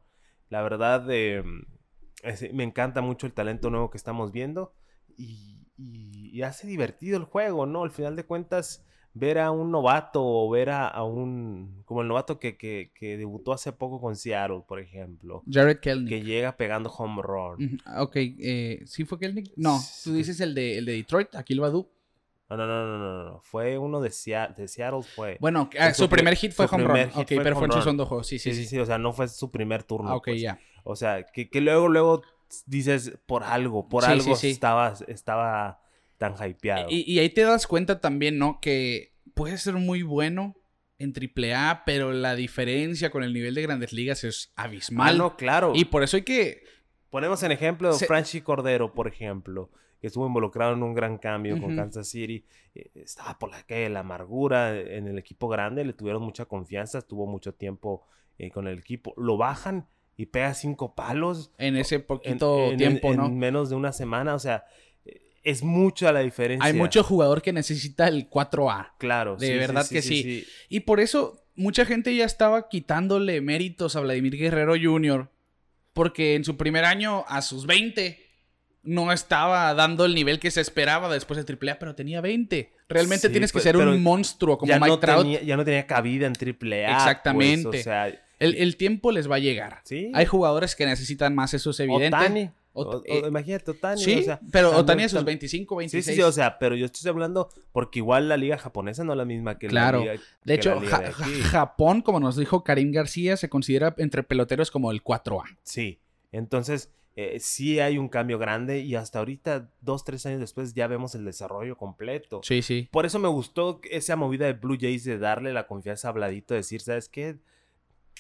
[0.50, 1.44] La verdad, eh,
[2.54, 4.74] me encanta mucho el talento nuevo que estamos viendo
[5.18, 7.84] y, y, hace divertido el juego, ¿no?
[7.84, 11.84] Al final de cuentas, ver a un novato o ver a, un.
[11.86, 15.44] como el novato que, que, que, debutó hace poco con Seattle, por ejemplo.
[15.50, 16.10] Jared Kelnick.
[16.10, 17.80] Que llega pegando home run.
[17.98, 19.52] Ok, eh, ¿sí fue Kelnick?
[19.56, 21.90] No, tú dices el de, el de Detroit, Aquil Badu.
[22.50, 25.38] No, no, no, no, no, Fue uno de, de Seattle, fue.
[25.40, 27.10] Bueno, ah, su, primer hit fue home run.
[27.16, 28.24] Ok, pero fue en su segundo juego.
[28.24, 30.10] Sí sí, sí sí, sí, O sea, no fue su primer turno.
[30.10, 30.42] Ah, ok, pues.
[30.42, 30.60] ya.
[30.84, 32.22] O sea, que, que luego, luego
[32.66, 35.83] dices por algo, por algo estaba, estaba
[36.18, 36.88] tan hypeado.
[36.90, 38.60] Y, y ahí te das cuenta también, ¿no?
[38.62, 40.56] Que puede ser muy bueno
[41.00, 45.16] en AAA, pero la diferencia con el nivel de grandes ligas es abismal.
[45.16, 45.74] Ah, no, claro.
[45.76, 46.64] Y por eso hay que...
[47.10, 49.70] Ponemos en ejemplo de Franchi Cordero, por ejemplo,
[50.02, 52.44] que estuvo involucrado en un gran cambio con Kansas City.
[52.74, 56.46] Eh, estaba por la calle de la amargura en el equipo grande, le tuvieron mucha
[56.46, 58.04] confianza, estuvo mucho tiempo
[58.40, 59.14] eh, con el equipo.
[59.16, 61.52] Lo bajan y pega cinco palos.
[61.60, 63.28] En ese poquito tiempo, ¿no?
[63.28, 64.66] En menos de una semana, o sea,
[65.44, 66.66] es mucha la diferencia.
[66.66, 68.94] Hay mucho jugador que necesita el 4A.
[68.98, 74.02] Claro, de verdad que sí, Y por eso mucha gente ya estaba quitándole méritos a
[74.02, 75.30] Vladimir Guerrero Jr.
[75.94, 78.20] Porque en su primer año, a sus 20,
[78.82, 82.74] no estaba dando el nivel que se esperaba después de AAA, pero tenía 20.
[82.90, 85.28] Realmente tienes que pues, ser un monstruo como Mike Trout.
[85.44, 86.56] ya no tenía cabida en AAA.
[86.58, 87.68] Pues, Exactamente.
[87.80, 88.08] o sea,
[88.40, 89.84] el, tiempo les va a llegar.
[90.14, 92.52] Hay jugadores que necesitan más, eso es evidente.
[93.06, 94.02] Eh, imagínate, Otani.
[94.02, 96.06] Sí, pero Otani a sus 25, 26.
[96.06, 99.18] Sí, sí, o sea, pero yo estoy hablando porque igual la liga japonesa no es
[99.18, 100.14] la misma que la liga.
[100.44, 100.82] De hecho,
[101.52, 105.58] Japón, como nos dijo Karim García, se considera entre peloteros como el 4A.
[105.64, 106.00] Sí,
[106.32, 110.88] entonces eh, sí hay un cambio grande y hasta ahorita, dos, tres años después, ya
[110.88, 112.42] vemos el desarrollo completo.
[112.44, 112.90] Sí, sí.
[112.92, 116.56] Por eso me gustó esa movida de Blue Jays de darle la confianza a Bladito,
[116.56, 117.38] decir, ¿sabes qué?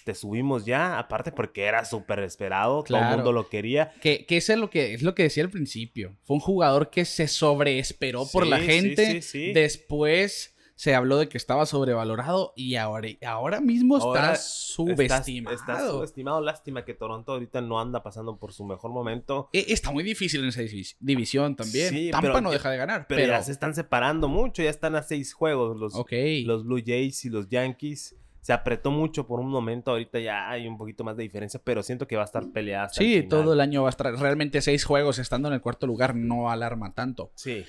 [0.04, 3.92] Te subimos ya, aparte porque era súper esperado, todo el mundo lo quería.
[4.02, 6.16] Que, que es lo que es lo que decía al principio.
[6.24, 9.22] Fue un jugador que se sobreesperó por la gente.
[9.54, 15.56] Después se habló de que estaba sobrevalorado y ahora, ahora mismo está subestimado.
[15.56, 16.42] Está, subestimado.
[16.42, 19.50] Lástima que Toronto ahorita no anda pasando por su mejor momento.
[19.54, 20.62] E, está muy difícil en esa
[21.00, 22.12] división también.
[22.12, 23.06] Tampa no deja de ganar.
[23.08, 24.64] Pero, ya se están separando mucho.
[24.64, 29.26] Ya están a seis juegos los, los Blue Jays y los Yankees se apretó mucho
[29.26, 32.24] por un momento, ahorita ya hay un poquito más de diferencia, pero siento que va
[32.24, 32.90] a estar peleada.
[32.90, 36.14] sí, todo el año va a estar, realmente seis juegos estando en el cuarto lugar
[36.14, 37.32] no alarma tanto.
[37.36, 37.64] Sí.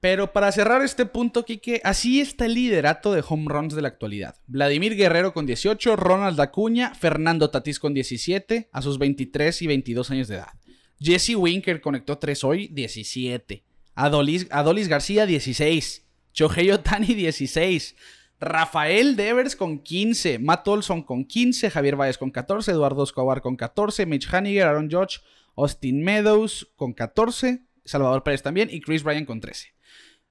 [0.00, 3.88] Pero para cerrar este punto, Kike, así está el liderato de home runs de la
[3.88, 4.34] actualidad.
[4.46, 10.10] Vladimir Guerrero con 18, Ronald Acuña, Fernando Tatís con 17, a sus 23 y 22
[10.10, 10.54] años de edad.
[10.98, 13.62] Jesse Winker conectó 3 hoy, 17.
[13.94, 16.06] Adolis, Adolis García, 16.
[16.32, 17.94] Shohei Otani, 16.
[18.42, 20.38] Rafael Devers con 15.
[20.38, 21.70] Matt Olson con 15.
[21.70, 22.70] Javier Baez con 14.
[22.72, 24.04] Eduardo Escobar con 14.
[24.06, 25.20] Mitch Haniger, Aaron Judge,
[25.56, 27.62] Austin Meadows con 14.
[27.84, 28.68] Salvador Pérez también.
[28.70, 29.68] Y Chris Bryan con 13.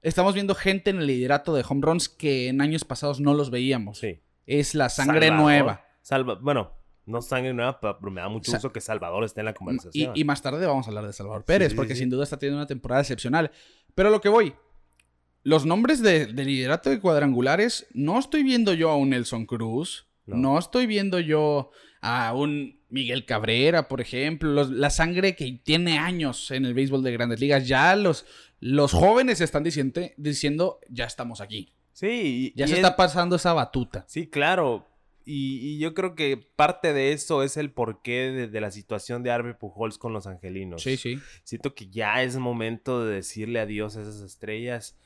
[0.01, 3.49] Estamos viendo gente en el liderato de home runs que en años pasados no los
[3.51, 3.99] veíamos.
[3.99, 4.19] Sí.
[4.45, 5.43] Es la sangre Salvador.
[5.45, 5.85] nueva.
[6.01, 6.71] Salva, bueno,
[7.05, 10.11] no sangre nueva, pero me da mucho Sa- gusto que Salvador esté en la conversación.
[10.15, 11.99] y más tarde vamos a hablar de Salvador Pérez, sí, porque sí.
[12.01, 13.51] sin duda está teniendo una temporada excepcional.
[13.93, 14.53] Pero a lo que voy,
[15.43, 20.07] los nombres de, de liderato de cuadrangulares, no estoy viendo yo a un Nelson Cruz,
[20.25, 20.59] no, No.
[20.59, 26.51] estoy viendo yo a un Miguel Cabrera, por ejemplo, los- la sangre que tiene años
[26.51, 28.25] en el béisbol de grandes ligas, ya los,
[28.59, 32.95] los jóvenes están diciendo, diciendo, ya estamos aquí, sí, y- ya y se es- está
[32.95, 34.05] pasando esa batuta.
[34.07, 34.87] Sí, claro.
[35.23, 39.21] Y, y yo creo que parte de eso es el porqué de, de la situación
[39.21, 40.81] de Arbe Pujols con los angelinos.
[40.81, 41.19] Sí, sí.
[41.43, 44.97] Siento que ya es momento de decirle adiós a esas estrellas.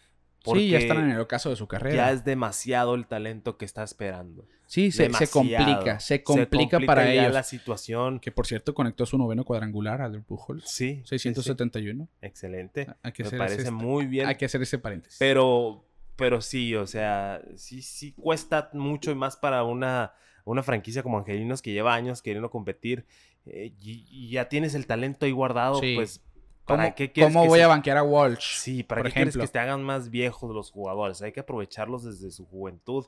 [0.46, 1.96] Sí, ya porque están en el ocaso de su carrera.
[1.96, 4.48] Ya es demasiado el talento que está esperando.
[4.68, 5.32] Sí, se, se Demasiado.
[5.32, 7.34] complica, se complica, para ya ellos.
[7.34, 8.20] la situación.
[8.20, 10.64] Que por cierto conectó su noveno cuadrangular al Pujols.
[10.68, 11.02] Sí.
[11.06, 11.30] sí, sí.
[11.34, 12.08] 671.
[12.22, 12.88] Excelente.
[13.04, 14.28] Hay que, Me hacer parece ese, muy bien.
[14.28, 15.18] hay que hacer ese paréntesis.
[15.20, 20.14] Pero, pero sí, o sea, sí, sí cuesta mucho y más para una,
[20.46, 23.06] una franquicia como Angelinos que lleva años queriendo competir
[23.46, 25.94] eh, y, y ya tienes el talento ahí guardado, Sí.
[25.96, 26.24] pues,
[26.66, 28.58] ¿Cómo, ¿para qué cómo que voy se- a banquear a Walsh?
[28.58, 29.48] Sí, ¿para por qué quieres ejemplo?
[29.48, 31.22] que te hagan más viejos los jugadores?
[31.22, 33.06] Hay que aprovecharlos desde su juventud.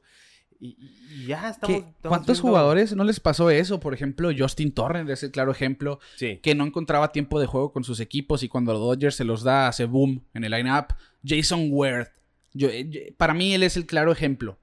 [0.60, 1.68] Y, y- ya estamos.
[1.76, 3.80] ¿Qué- estamos ¿Cuántos viendo- jugadores no les pasó eso?
[3.80, 6.40] Por ejemplo, Justin Turner es el claro ejemplo Sí.
[6.42, 9.44] que no encontraba tiempo de juego con sus equipos y cuando los Dodgers se los
[9.44, 10.94] da hace boom en el lineup.
[11.24, 11.70] Jason.
[12.54, 14.58] Yo- eh, yo- para mí él es el claro ejemplo.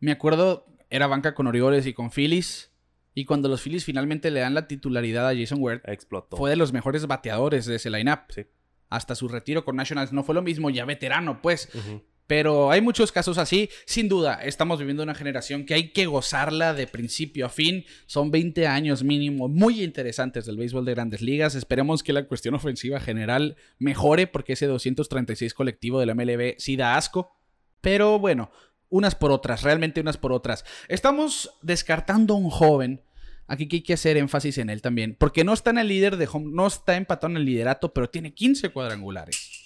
[0.00, 2.71] Me acuerdo, era banca con Orioles y con Phillies.
[3.14, 6.36] Y cuando los Phillies finalmente le dan la titularidad a Jason Ward, Explotó.
[6.36, 8.20] fue de los mejores bateadores de ese lineup.
[8.30, 8.46] Sí.
[8.88, 11.68] Hasta su retiro con Nationals no fue lo mismo, ya veterano, pues.
[12.26, 13.68] Pero hay muchos casos así.
[13.84, 17.84] Sin duda, estamos viviendo una generación que hay que gozarla de principio a fin.
[18.06, 21.54] Son 20 años mínimo muy interesantes del béisbol de grandes ligas.
[21.54, 26.76] Esperemos que la cuestión ofensiva general mejore porque ese 236 colectivo de la MLB sí
[26.76, 27.36] da asco.
[27.80, 28.50] Pero bueno,
[28.92, 30.64] unas por otras, realmente unas por otras.
[30.86, 33.02] Estamos descartando a un joven.
[33.48, 35.16] Aquí que hay que hacer énfasis en él también.
[35.18, 38.08] Porque no está en el líder de home, no está empatado en el liderato, pero
[38.08, 39.58] tiene 15 cuadrangulares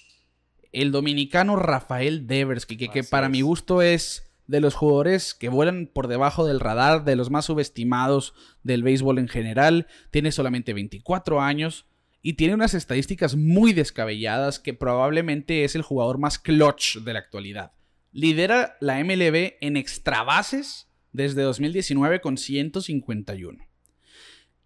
[0.72, 5.86] el dominicano Rafael Devers, que, que- para mi gusto es de los jugadores que vuelan
[5.92, 9.86] por debajo del radar, de los más subestimados del béisbol en general.
[10.10, 11.86] Tiene solamente 24 años
[12.20, 17.20] y tiene unas estadísticas muy descabelladas que probablemente es el jugador más clutch de la
[17.20, 17.72] actualidad.
[18.16, 23.62] Lidera la MLB en extrabases desde 2019 con 151.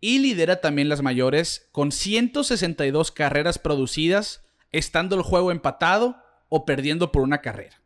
[0.01, 6.17] Y lidera también las mayores con 162 carreras producidas, estando el juego empatado
[6.49, 7.83] o perdiendo por una carrera.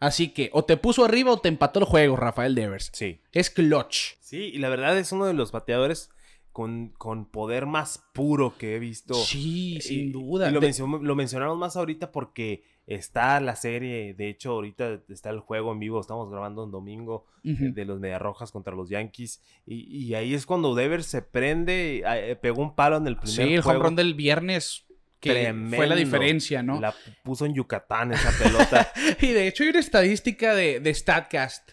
[0.00, 2.90] Así que o te puso arriba o te empató el juego, Rafael Devers.
[2.92, 3.20] Sí.
[3.30, 4.16] Es clutch.
[4.20, 6.10] Sí, y la verdad es uno de los bateadores
[6.52, 9.14] con, con poder más puro que he visto.
[9.14, 10.50] Sí, Y- sin duda.
[10.50, 10.60] Y lo,
[11.00, 15.78] lo mencionamos más ahorita porque está la serie, de hecho ahorita está el juego en
[15.78, 20.34] vivo, estamos grabando en domingo eh, de los Mediarrojas contra los Yankees y, y ahí
[20.34, 23.78] es cuando Devers se prende, eh, pegó un palo en el primer Sí, el home
[23.78, 24.86] run del viernes
[25.20, 26.80] que fue la diferencia, ¿no?
[26.80, 28.90] La puso en Yucatán esa pelota.
[29.20, 31.72] Y de hecho hay una estadística de, de StatCast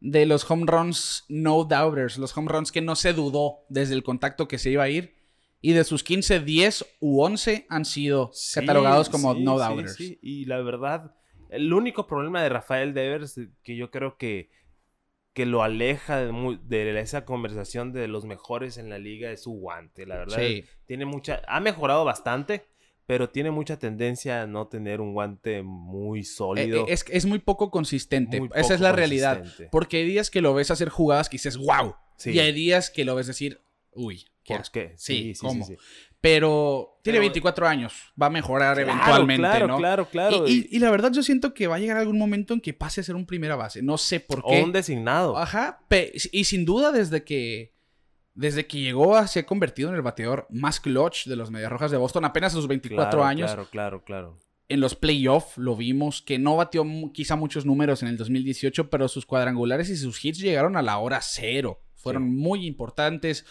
[0.00, 4.02] de los home runs no doubters, los home runs que no se dudó desde el
[4.02, 5.17] contacto que se iba a ir.
[5.60, 9.94] Y de sus 15, 10 u 11 han sido Sí, catalogados como sí, no doubters.
[9.96, 10.18] sí.
[10.22, 11.14] Y la verdad,
[11.50, 14.50] el único problema de Rafael Devers que yo creo que,
[15.32, 20.06] que lo aleja de, esa conversación de los mejores en la liga es su guante.
[20.06, 20.38] La verdad,
[20.86, 22.66] tiene mucha, ha mejorado bastante,
[23.06, 26.82] pero tiene mucha tendencia a no tener un guante muy Eh, sólido.
[26.86, 28.38] eh, es, es muy poco consistente.
[28.40, 29.42] Muy Esa es la realidad.
[29.72, 31.94] Porque hay días que lo ves hacer jugadas que dices, wow.
[32.16, 32.30] Sí.
[32.32, 33.60] Y hay días que lo ves decir,
[33.92, 34.72] uy, ¿Por asco".
[34.74, 34.92] qué?
[34.96, 35.64] Sí, sí, ¿cómo?
[35.66, 35.80] sí, sí.
[36.20, 37.92] Pero tiene Pero- 24 años.
[38.20, 39.76] Va a mejorar Claro, eventualmente, claro, ¿no?
[39.78, 40.48] claro, claro.
[40.48, 42.74] Y, y- y la verdad yo siento que va a llegar algún momento en que
[42.74, 43.82] pase a ser un primera base.
[43.82, 44.62] No sé por o qué.
[44.62, 45.36] un designado.
[45.38, 45.80] Ajá.
[46.32, 47.74] y sin duda desde que
[48.34, 51.72] desde que llegó a, se ha convertido en el bateador más clutch de los Medias
[51.72, 53.50] Rojas de Boston apenas a sus 24 Claro, años.
[53.50, 54.38] Claro, claro, claro.
[54.68, 59.08] En los playoffs lo vimos que no batió quizá muchos números en el 2018, pero
[59.08, 61.82] sus cuadrangulares y sus hits llegaron a la hora cero.
[61.96, 62.30] Fueron Sí.
[62.30, 63.44] muy importantes.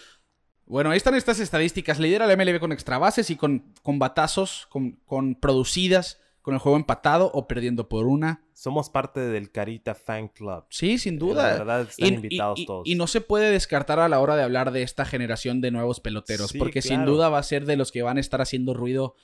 [0.67, 1.99] Bueno, ahí están estas estadísticas.
[1.99, 6.59] Lidera la MLB con extra bases y con, con batazos, con, con producidas, con el
[6.59, 8.43] juego empatado o perdiendo por una.
[8.53, 10.65] Somos parte del Carita Fan Club.
[10.69, 11.51] Sí, sin duda.
[11.51, 12.87] La verdad, están invitados todos.
[12.87, 16.01] Y, no se puede descartar a la hora de hablar de esta generación de nuevos
[16.01, 19.15] peloteros, porque sin duda va a ser de los que van a estar haciendo ruido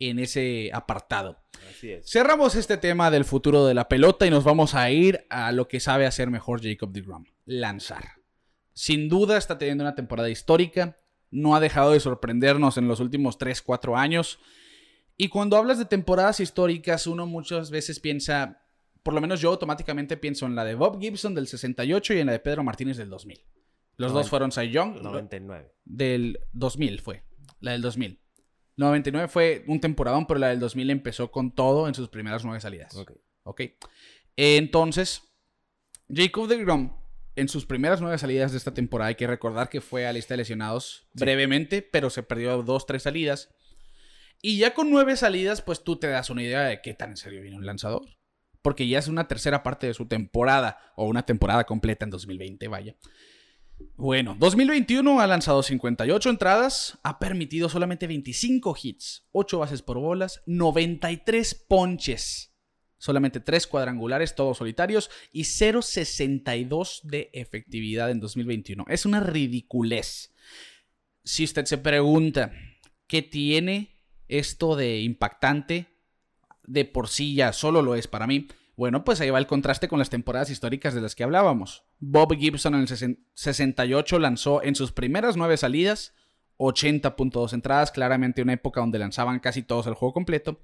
[0.00, 1.38] en ese apartado.
[1.68, 2.10] Así es.
[2.10, 5.68] Cerramos este tema del futuro de la pelota y nos vamos a ir a lo
[5.68, 8.17] que sabe hacer mejor Jacob DeGrom, lanzar.
[8.78, 11.00] Sin duda está teniendo una temporada histórica,
[11.32, 14.38] no ha dejado de sorprendernos en los últimos 3, 4 años.
[15.16, 18.62] Y cuando hablas de temporadas históricas, uno muchas veces piensa,
[19.02, 22.26] por lo menos yo automáticamente pienso en la de Bob Gibson del 68 y en
[22.26, 23.44] la de Pedro Martínez del 2000.
[23.96, 25.02] Los dos fueron Cy Young.
[25.02, 25.74] 99.
[25.84, 27.24] Del 2000 fue,
[27.58, 28.20] la del 2000.
[28.76, 32.60] 99 fue un temporadón, pero la del 2000 empezó con todo en sus primeras nueve
[32.60, 32.94] salidas.
[32.94, 33.10] Ok.
[33.42, 33.62] Ok.
[34.36, 35.24] Entonces,
[36.08, 36.92] Jacob de Grom,
[37.38, 40.34] en sus primeras nueve salidas de esta temporada, hay que recordar que fue a lista
[40.34, 43.54] de lesionados brevemente, pero se perdió dos, tres salidas.
[44.42, 47.16] Y ya con nueve salidas, pues tú te das una idea de qué tan en
[47.16, 48.02] serio viene un lanzador.
[48.60, 52.66] Porque ya es una tercera parte de su temporada, o una temporada completa en 2020,
[52.66, 52.96] vaya.
[53.96, 60.42] Bueno, 2021 ha lanzado 58 entradas, ha permitido solamente 25 hits, 8 bases por bolas,
[60.46, 62.47] 93 ponches,
[62.98, 68.84] solamente 3 cuadrangulares, todos solitarios, y 0.62 de efectividad en 2021.
[68.88, 70.34] Es una ridiculez.
[71.24, 72.52] Si usted se pregunta
[73.06, 73.96] qué tiene
[74.28, 75.86] esto de impactante,
[76.64, 78.46] de por sí ya solo lo es para mí.
[78.76, 81.84] Bueno, pues ahí va el contraste con las temporadas históricas de las que hablábamos.
[81.98, 86.14] Bob Gibson en el 68 lanzó en sus primeras nueve salidas
[86.58, 90.60] 80.2 entradas, claramente una época donde lanzaban casi todos el juego completo,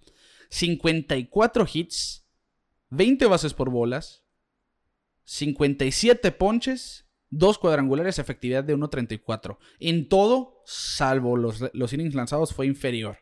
[0.51, 2.24] 54 hits,
[2.90, 4.25] 20 bases por bolas,
[5.25, 9.59] 57 ponches, 2 cuadrangulares, efectividad de 1.34.
[9.81, 13.18] En todo, salvo los, los innings lanzados, fue inferior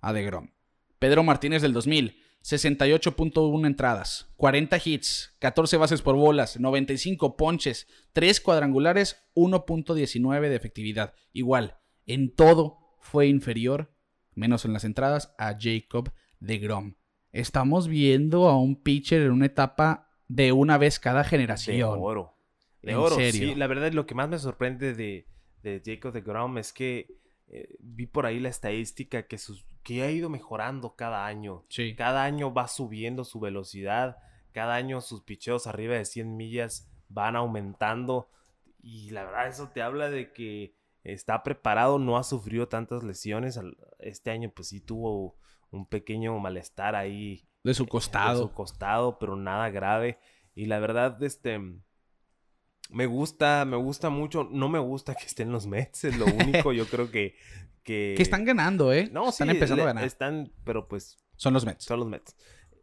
[0.00, 0.52] a DeGrom.
[0.98, 8.40] Pedro Martínez del 2000, 68.1 entradas, 40 hits, 14 bases por bolas, 95 ponches, 3
[8.40, 11.14] cuadrangulares, 1.19 de efectividad.
[11.32, 13.92] Igual, en todo fue inferior,
[14.34, 16.96] menos en las entradas, a Jacob de Grom.
[17.40, 21.76] Estamos viendo a un pitcher en una etapa de una vez cada generación.
[21.76, 22.34] De oro.
[22.82, 23.54] De oro, sí.
[23.54, 25.26] La verdad, lo que más me sorprende de,
[25.62, 27.18] de Jacob de Grom es que
[27.48, 29.38] eh, vi por ahí la estadística que,
[29.82, 31.64] que ha ido mejorando cada año.
[31.68, 31.94] Sí.
[31.94, 34.16] Cada año va subiendo su velocidad,
[34.52, 38.30] cada año sus picheos arriba de 100 millas van aumentando
[38.82, 43.60] y la verdad eso te habla de que está preparado, no ha sufrido tantas lesiones.
[43.98, 45.36] Este año pues sí tuvo
[45.76, 47.48] un pequeño malestar ahí.
[47.62, 48.42] De su costado.
[48.42, 50.18] De su costado, pero nada grave.
[50.54, 51.60] Y la verdad, este
[52.90, 54.48] me gusta, me gusta mucho.
[54.50, 56.72] No me gusta que estén los Mets, es lo único.
[56.72, 57.36] Yo creo que.
[57.86, 59.08] Que, que están ganando, ¿eh?
[59.12, 60.02] No, están empezando a ganar.
[60.02, 61.18] Están, pero pues.
[61.36, 61.84] Son los Mets.
[61.84, 62.34] Son los Mets.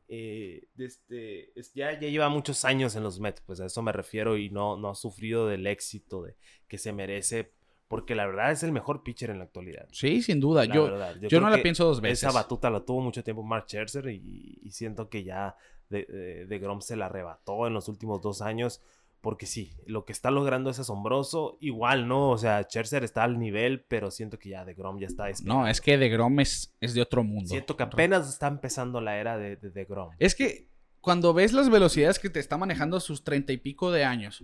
[0.08, 4.38] Eh, este, ya, ya lleva muchos años en los Mets, pues a eso me refiero.
[4.38, 6.38] Y no, no ha sufrido del éxito de,
[6.70, 7.52] que se merece.
[7.94, 9.88] Porque la verdad es el mejor pitcher en la actualidad.
[9.92, 10.66] Sí, sin duda.
[10.66, 10.90] yo,
[11.22, 12.24] yo, no la pienso dos veces.
[12.24, 15.56] Esa batuta la tuvo mucho tiempo Mark Scherzer y, siento que ya
[15.90, 18.82] de, de, de Grom se la arrebató en los últimos dos años
[19.24, 21.58] porque sí, lo que está logrando es asombroso.
[21.62, 22.32] Igual, ¿no?
[22.32, 25.66] O sea, Scherzer está al nivel, pero siento que ya de Grom ya está No,
[25.66, 27.48] es que de Grom es, es, de otro mundo.
[27.48, 30.10] Siento que apenas está empezando la era de, de, Grom.
[30.20, 30.68] Es que
[31.00, 34.44] cuando ves las velocidades que te está manejando a sus treinta y pico de años,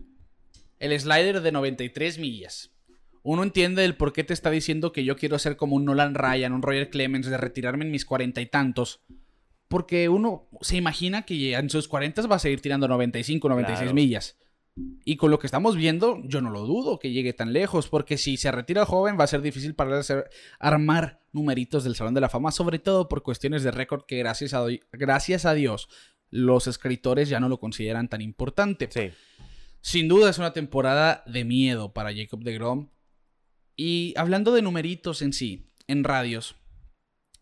[0.80, 2.72] el slider de 93 millas,
[3.24, 6.16] uno entiende el por qué te está diciendo que yo quiero ser como un Nolan
[6.16, 9.02] Ryan, un Roger Clemens, de retirarme en mis cuarenta y tantos.
[9.68, 14.38] Porque uno se imagina que en sus cuarentas va a seguir tirando 95, 96 millas.
[15.04, 18.18] Y con lo que estamos viendo, yo no lo dudo que llegue tan lejos, porque
[18.18, 20.06] si se retira joven va a ser difícil para él
[20.60, 24.54] armar numeritos del Salón de la Fama, sobre todo por cuestiones de récord que gracias
[24.54, 25.90] a, gracias a Dios
[26.32, 28.88] los escritores ya no lo consideran tan importante.
[28.92, 29.12] Sí.
[29.82, 32.90] Sin duda es una temporada de miedo para Jacob de Grom.
[33.82, 36.58] Y hablando de numeritos en sí, en radios,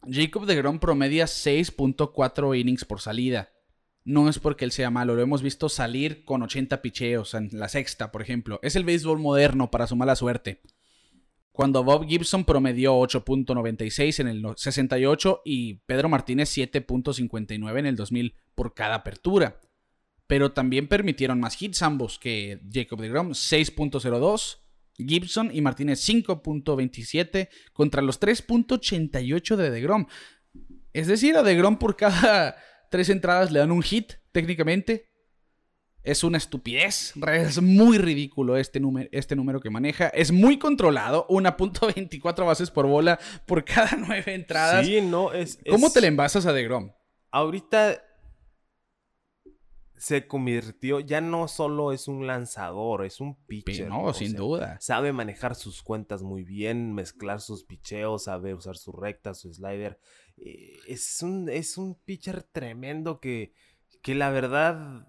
[0.07, 3.49] Jacob de Grom promedia 6.4 innings por salida
[4.03, 7.69] no es porque él sea malo, lo hemos visto salir con 80 picheos en la
[7.69, 8.59] sexta, por ejemplo.
[8.61, 10.61] Es el béisbol moderno para su mala suerte.
[11.51, 18.35] Cuando Bob Gibson promedió 8.96 en el 68 y Pedro Martínez 7.59 en el 2000
[18.53, 19.59] por cada apertura.
[20.27, 24.59] Pero también permitieron más hits ambos que Jacob DeGrom, 6.02,
[24.97, 30.07] Gibson y Martínez 5.27 contra los 3.88 de DeGrom.
[30.93, 32.55] Es decir, a DeGrom por cada
[32.91, 35.05] tres entradas le dan un hit, técnicamente.
[36.03, 37.13] Es una estupidez.
[37.33, 40.07] Es muy ridículo este número, este número que maneja.
[40.07, 41.27] Es muy controlado.
[41.27, 44.85] 1.24 bases por bola por cada nueve entradas.
[44.85, 45.59] Sí, no, es.
[45.69, 46.91] ¿Cómo te le envasas a DeGrom?
[47.31, 48.03] ahorita
[49.97, 53.89] se convirtió, ya no solo es un lanzador, es un pitcher.
[53.89, 54.77] No, sin duda.
[54.79, 59.99] Sabe manejar sus cuentas muy bien, mezclar sus picheos, sabe usar su recta, su slider.
[60.37, 63.53] Eh, es, un, es un pitcher tremendo que,
[64.03, 65.07] que la verdad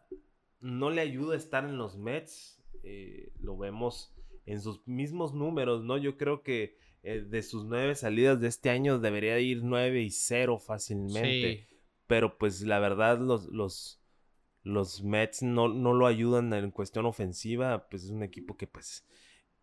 [0.61, 2.62] no le ayuda a estar en los Mets.
[2.83, 4.14] Eh, lo vemos
[4.46, 5.98] en sus mismos números, ¿no?
[5.98, 10.11] Yo creo que eh, de sus nueve salidas de este año debería ir nueve y
[10.11, 11.68] cero fácilmente.
[12.07, 14.01] Pero pues la verdad los, los,
[14.69, 17.89] los Mets no, no, lo ayudan en cuestión ofensiva.
[17.89, 19.07] Pues es un equipo que pues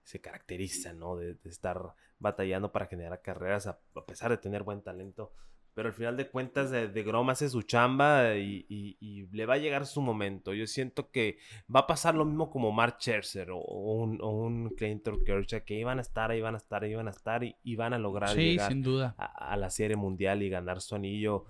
[0.03, 1.15] se caracteriza, ¿no?
[1.15, 5.33] De, estar batallando para generar carreras a pesar de tener buen talento.
[5.75, 9.57] Pero al final de cuentas, de, de Grom hace su chamba y, le va a
[9.57, 10.53] llegar su momento.
[10.53, 11.37] Yo siento que
[11.73, 15.77] va a pasar lo mismo como Mark Scherzer o, un, o un Clayton Kershaw, que
[15.77, 18.83] iban a estar, iban a estar, iban a estar y, van a lograr llegar sin
[18.83, 19.15] duda.
[19.17, 21.43] A, la Serie Mundial y ganar su anillo.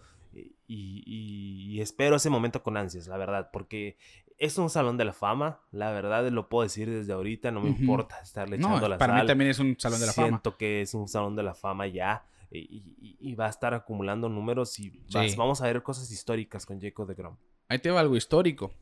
[0.67, 3.97] Y, espero ese momento con ansias, la verdad, porque
[4.37, 7.69] es un salón de la fama, la verdad lo puedo decir desde ahorita, no me
[7.69, 10.27] importa estarle echando no, la para mí también es un salón de la fama.
[10.29, 14.79] Siento que es un salón de la fama ya y, va a estar acumulando números
[14.79, 15.03] y
[15.37, 17.37] vamos a ver cosas históricas con Jacob de Grom.
[17.67, 18.73] Ahí te va algo histórico.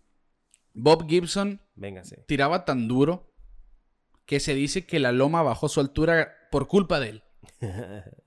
[0.73, 2.23] Bob Gibson Véngase.
[2.27, 3.31] tiraba tan duro
[4.25, 7.23] que se dice que la loma bajó su altura por culpa de él.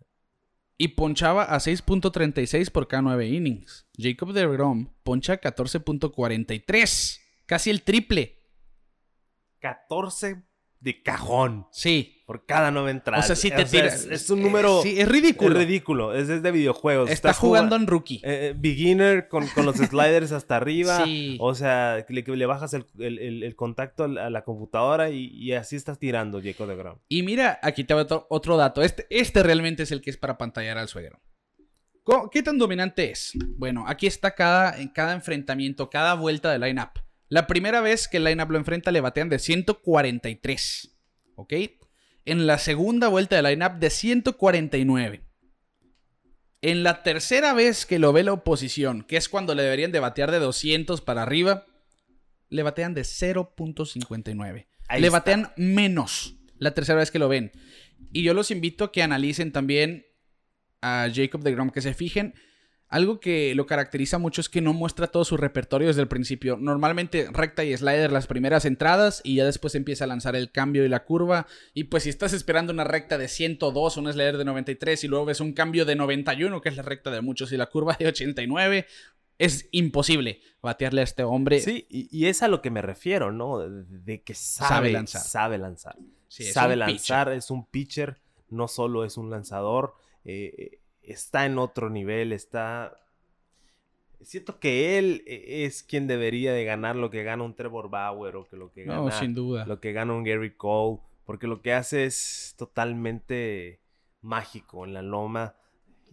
[0.78, 3.88] y ponchaba a 6.36 por cada 9 innings.
[3.96, 8.42] Jacob de Grom poncha 14.43, casi el triple.
[9.60, 10.44] 14
[10.80, 11.66] de cajón.
[11.70, 12.22] Sí.
[12.26, 13.24] Por cada nueve entradas.
[13.24, 13.86] O sea, sí te tira.
[13.86, 14.82] Es, un número.
[14.82, 15.52] Sí, es ridículo.
[15.52, 16.14] Es ridículo.
[16.14, 17.08] Es, de videojuegos.
[17.08, 18.16] Está jugando en rookie.
[18.16, 21.04] Eh, eh, beginner con, los sliders hasta arriba.
[21.04, 21.36] Sí.
[21.40, 26.66] O sea, le, le bajas el, contacto a la computadora y, así estás tirando, Jacob
[26.66, 26.98] de Grom.
[27.08, 28.82] Y mira, aquí te va otro, dato.
[28.82, 31.20] Este, este realmente es el que es para pantallar al suegro.
[32.30, 33.32] ¿Qué tan dominante es?
[33.56, 37.05] Bueno, aquí está cada, en cada enfrentamiento, cada vuelta de line-up.
[37.28, 40.96] La primera vez que el line-up lo enfrenta le batean de 143.
[41.34, 41.52] ¿Ok?
[42.24, 45.22] En la segunda vuelta de line-up de 149.
[46.62, 50.00] En la tercera vez que lo ve la oposición, que es cuando le deberían de
[50.00, 51.66] batear de 200 para arriba,
[52.48, 54.66] le batean de 0.59.
[54.98, 57.52] Le batean menos la tercera vez que lo ven.
[58.12, 60.06] Y yo los invito a que analicen también
[60.80, 62.34] a Jacob de Grom, que se fijen
[62.88, 66.56] algo que lo caracteriza mucho es que no muestra todo su repertorio desde el principio.
[66.56, 70.84] Normalmente recta y slider las primeras entradas y ya después empieza a lanzar el cambio
[70.84, 71.48] y la curva.
[71.74, 75.24] Y pues si estás esperando una recta de 102, un slider de 93 y luego
[75.24, 78.06] ves un cambio de 91, que es la recta de muchos, y la curva de
[78.06, 78.86] 89,
[79.38, 81.60] es imposible batearle a este hombre.
[81.60, 83.58] Sí, y, es a lo que me refiero, ¿no?
[83.58, 85.22] De, que sabe, lanzar.
[85.22, 85.96] Sabe lanzar.
[86.28, 89.94] sabe lanzar, es un pitcher, no solo es un lanzador.
[90.24, 93.00] Eh, está en otro nivel, está...
[94.20, 98.36] Siento que él e, es quien debería de ganar lo que gana un Trevor Bauer
[98.36, 99.10] o que lo que gana...
[99.12, 99.66] sin duda.
[99.66, 103.80] Lo que gana un Gary Cole, porque lo que hace es totalmente
[104.20, 105.54] mágico en la loma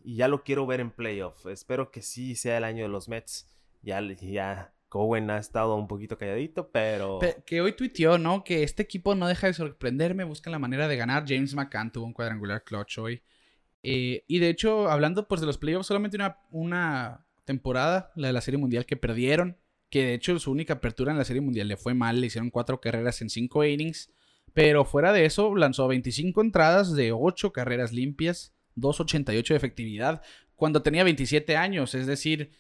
[0.04, 1.46] y ya lo quiero ver en playoff.
[1.48, 3.50] Espero que sí sea el año de los Mets.
[3.82, 7.20] Ya, ya Cowen ha estado un poquito calladito, pero...
[7.46, 8.44] Que hoy tuiteó, ¿no?
[8.44, 11.26] Que este equipo no deja de sorprenderme, busca la manera de ganar.
[11.28, 13.24] James McCann tuvo un cuadrangular clutch hoy.
[13.84, 18.34] Eh, y de hecho, hablando pues de los playoffs, solamente una, una temporada, la de
[18.34, 19.58] la Serie Mundial, que perdieron.
[19.90, 22.50] Que de hecho su única apertura en la Serie Mundial le fue mal, le hicieron
[22.50, 24.10] cuatro carreras en cinco innings.
[24.54, 30.22] Pero fuera de eso, lanzó 25 entradas de 8 carreras limpias, 2.88 de efectividad,
[30.56, 32.52] cuando tenía 27 años, es decir,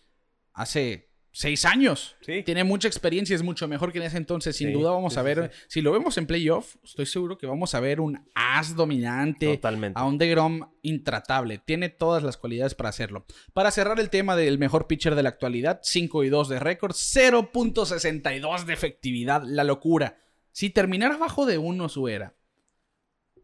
[0.53, 2.15] hace seis años.
[2.45, 4.55] Tiene mucha experiencia, es mucho mejor que en ese entonces.
[4.55, 7.79] Sin duda vamos a ver, si lo vemos en playoff, estoy seguro que vamos a
[7.79, 9.55] ver un as dominante.
[9.55, 9.99] Totalmente.
[9.99, 11.57] A un DeGrom intratable.
[11.57, 13.25] Tiene todas las cualidades para hacerlo.
[13.51, 16.93] Para cerrar el tema del mejor pitcher de la actualidad, 5 y 2 de récord,
[16.93, 19.43] 0.62 de efectividad.
[19.43, 20.19] La locura.
[20.51, 22.35] Si terminara abajo de uno su era,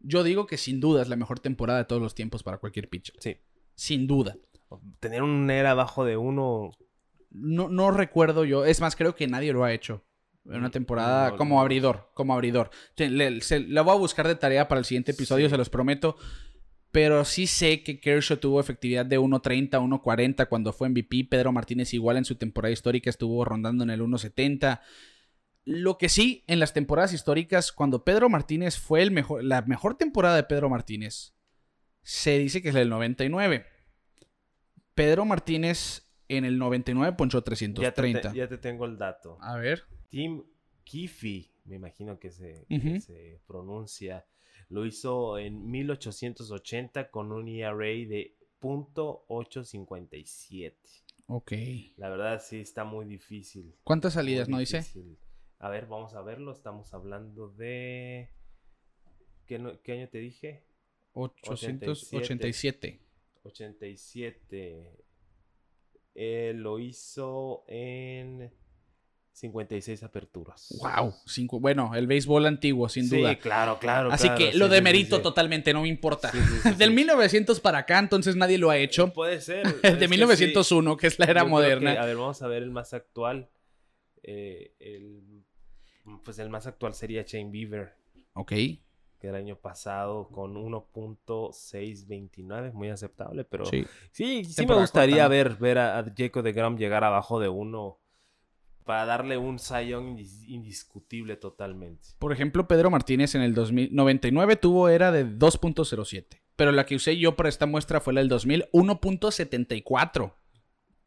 [0.00, 2.88] yo digo que sin duda es la mejor temporada de todos los tiempos para cualquier
[2.88, 3.16] pitcher.
[3.18, 3.38] Sí.
[3.74, 4.36] Sin duda.
[5.00, 6.70] Tener un era abajo de uno
[7.30, 8.64] no, no recuerdo yo.
[8.64, 10.04] Es más, creo que nadie lo ha hecho.
[10.46, 12.70] En una mm, temporada como abridor, como abridor.
[12.96, 13.40] Le,
[13.82, 16.16] voy a buscar de tarea para el siguiente episodio, se los prometo.
[16.90, 21.28] Pero sí sé que Kershaw tuvo efectividad de 1.30, 1.40 cuando fue MVP.
[21.30, 24.80] Pedro Martínez igual en su temporada histórica estuvo rondando en el 1.70.
[25.64, 29.96] Lo que sí, en las temporadas históricas, cuando Pedro Martínez fue el mejor, la mejor
[29.96, 31.34] temporada de Pedro Martínez,
[32.02, 33.66] se dice que es el 99.
[34.94, 38.32] Pedro Martínez en el 99 ponchó 330.
[38.34, 39.38] Ya te, tengo el dato.
[39.40, 39.84] A ver.
[40.08, 40.42] Tim
[40.84, 42.64] Kiffy, me imagino que se,
[43.00, 44.26] se pronuncia,
[44.68, 50.74] lo hizo en 1880 con un ERA de .857.
[51.26, 51.52] Ok.
[51.96, 53.74] La verdad sí está muy difícil.
[53.84, 54.82] ¿Cuántas muy salidas no dice?
[55.58, 56.52] A ver, vamos a verlo.
[56.52, 58.30] Estamos hablando de...
[59.46, 60.64] ¿Qué, no- qué año te dije?
[61.12, 63.00] 887.
[63.42, 64.90] 87.
[66.14, 68.52] Él lo hizo en
[69.32, 70.68] 56 aperturas.
[70.80, 71.14] Wow.
[71.26, 73.38] Cinco, bueno, el béisbol antiguo, sin Sí, duda.
[73.38, 74.10] claro, claro.
[74.12, 75.22] Así claro, que sí, lo sí, demerito sí, sí.
[75.22, 76.30] totalmente, no me importa.
[76.30, 76.94] Sí, sí, sí, Del sí.
[76.96, 79.12] 1900 para acá, entonces nadie lo ha hecho.
[79.14, 79.66] Puede ser.
[79.82, 81.30] De es que 1901, que es la sí.
[81.30, 81.92] era Yo moderna.
[81.92, 83.48] que- a ver, vamos a ver el más actual.
[84.22, 85.22] Eh, el,
[86.24, 87.94] pues el más actual sería Chain Beaver,
[88.34, 88.52] Ok.
[89.20, 93.84] Que el año pasado con 1.629, muy aceptable, pero Sí.
[94.10, 95.30] sí, sí me gustaría corta, ¿no?
[95.30, 97.98] ver, ver a, a Jacob de Gram llegar abajo de uno
[98.84, 102.08] para darle un sayón indiscutible totalmente.
[102.18, 106.26] Por ejemplo, Pedro Martínez en el 2099 tuvo era de 2.07.
[106.56, 110.32] Pero la que usé yo para esta muestra fue la del 2000, 1.74.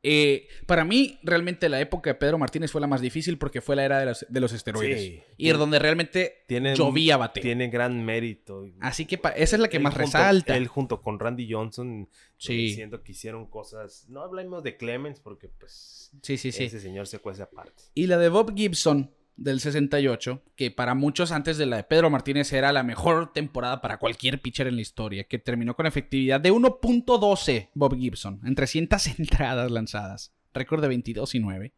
[0.06, 3.76] Eh, para mí, realmente la época de Pedro Martínez fue la más difícil porque fue
[3.78, 5.00] la era de los, de los esteroides.
[5.02, 5.22] Sí.
[5.38, 6.44] Y es donde realmente
[6.76, 7.40] llovía bate.
[7.40, 8.66] tiene gran mérito.
[8.82, 10.58] Así que esa es la que Él más junto- resalta.
[10.58, 12.70] Él junto con Randy Johnson, Sí.
[12.70, 12.76] sí.
[12.76, 14.06] siento que hicieron cosas.
[14.10, 16.66] No hablemos de Clemens porque, pues, Sí, sí, sí.
[16.66, 17.84] ese señor se cuece aparte.
[17.94, 22.10] Y la de Bob Gibson del 68, que para muchos antes de la de Pedro
[22.10, 26.40] Martínez era la mejor temporada para cualquier pitcher en la historia, que terminó con efectividad
[26.40, 31.74] de 1.12 Bob Gibson en 300 entradas lanzadas, récord de 22 y 9.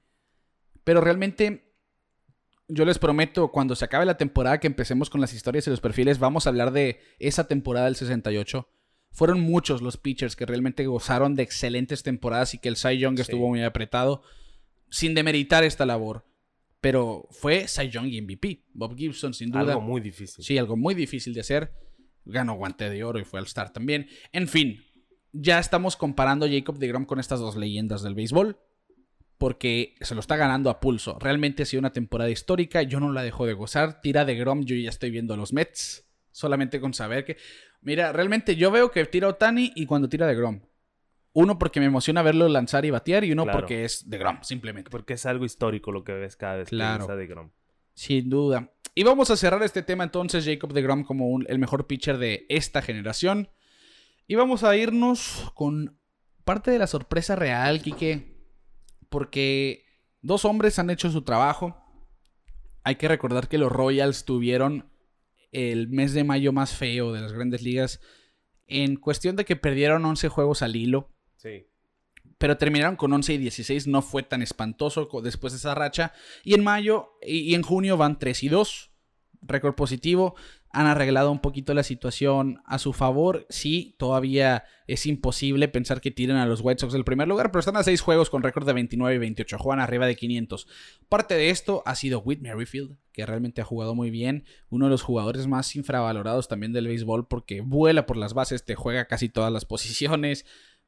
[0.83, 1.73] Pero realmente
[2.67, 5.81] yo les prometo cuando se acabe la temporada que empecemos con las historias y los
[5.81, 8.67] perfiles, vamos a hablar de esa temporada del 68.
[9.11, 13.15] Fueron muchos los pitchers que realmente gozaron de excelentes temporadas y que el Cy Young
[13.15, 13.21] Sí.
[13.21, 14.23] estuvo muy apretado,
[14.89, 16.25] sin demeritar esta labor.
[16.85, 18.65] Pero fue Cy Young y MVP.
[18.75, 19.61] Bob Gibson, sin duda.
[19.61, 20.45] Algo muy difícil.
[20.45, 21.73] Sí, algo muy difícil de hacer.
[22.25, 24.07] Ganó guante de oro y fue al Star también.
[24.31, 24.83] En fin,
[25.31, 28.59] ya estamos comparando a Jacob de Grom con estas dos leyendas del béisbol.
[29.39, 31.17] Porque se lo está ganando a pulso.
[31.17, 32.83] Realmente ha sido una temporada histórica.
[32.83, 33.99] Yo no la dejo de gozar.
[34.01, 36.07] Tira de Grom, yo ya estoy viendo a los Mets.
[36.29, 37.37] Solamente con saber que.
[37.81, 40.61] Mira, realmente yo veo que tira Otani y cuando tira de Grom.
[41.37, 43.25] Uno porque me emociona verlo lanzar y batear.
[43.25, 43.59] Y uno Claro.
[43.59, 44.89] porque es de Grom, simplemente.
[44.89, 47.05] Porque es algo histórico lo que ves cada vez Claro.
[47.05, 47.51] que ves a DeGrom.
[47.93, 48.71] Sin duda.
[48.95, 52.17] Y vamos a cerrar este tema entonces, Jacob de Grom como un- el mejor pitcher
[52.17, 53.49] de esta generación.
[54.27, 55.99] Y vamos a irnos con
[56.45, 58.37] parte de la sorpresa real, Quique.
[59.09, 59.83] Porque
[60.21, 61.77] dos hombres han hecho su trabajo.
[62.83, 64.89] Hay que recordar que los Royals tuvieron
[65.51, 67.99] el mes de mayo más feo de las grandes ligas.
[68.67, 71.67] En cuestión de que perdieron 11 juegos al hilo Sí.
[72.37, 76.11] pero terminaron con 11 y 16, no fue tan espantoso después de esa racha.
[76.43, 78.91] Y en mayo y, y en junio van 3 y 2,
[79.41, 80.35] récord positivo.
[80.71, 83.45] Han arreglado un poquito la situación a su favor.
[83.49, 87.61] Sí, todavía es imposible pensar que tiren a los White Sox del primer lugar, pero
[87.61, 90.67] están a 6 juegos con récord de 29 y 28, juegan arriba de 500.
[91.07, 94.91] Parte de esto ha sido Whit Merrifield, que realmente ha jugado muy bien, uno de
[94.91, 99.29] los jugadores más infravalorados también del béisbol porque vuela por las bases, te juega casi
[99.29, 100.45] todas las posiciones,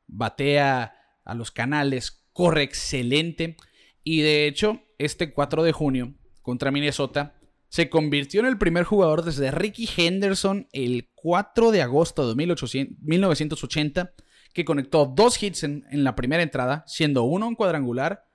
[0.08, 0.94] batea
[1.24, 3.58] a los canales, corre excelente.
[4.04, 7.36] Y de hecho, este 4 de junio contra Minnesota
[7.70, 12.98] se convirtió en el primer jugador desde Ricky Henderson el 4 de agosto de 1800
[13.02, 14.14] 1980
[14.54, 18.26] que conectó dos hits en, en la primera entrada, siendo uno un cuadrangular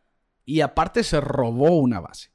[0.44, 2.30] y aparte se robó una base.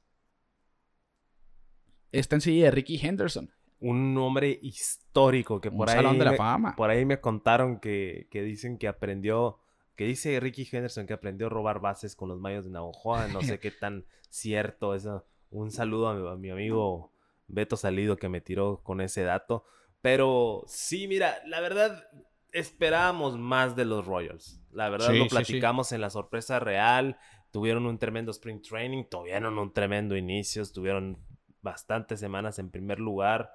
[2.11, 6.31] Está enseguida de Ricky Henderson, Un hombre histórico que un por ahí, salón de la
[6.31, 6.75] me, fama.
[6.75, 9.59] por ahí me contaron que, que dicen que aprendió,
[9.95, 13.27] que dice Ricky Henderson que aprendió a robar bases con los mayos de Navajoa.
[13.27, 15.25] No sé qué tan cierto eso.
[15.51, 17.11] Un saludo a mi, a mi amigo
[17.47, 19.63] Beto Salido que me tiró con ese dato.
[20.01, 22.07] Pero sí, mira, la verdad
[22.51, 24.59] esperábamos más de los Royals.
[24.71, 25.35] La verdad Sí, lo sí, sí.
[25.35, 27.17] platicamos en la sorpresa real.
[27.51, 31.17] Tuvieron un tremendo spring training, tuvieron un tremendo inicio, estuvieron
[31.61, 33.51] bastantes semanas en primer lugar.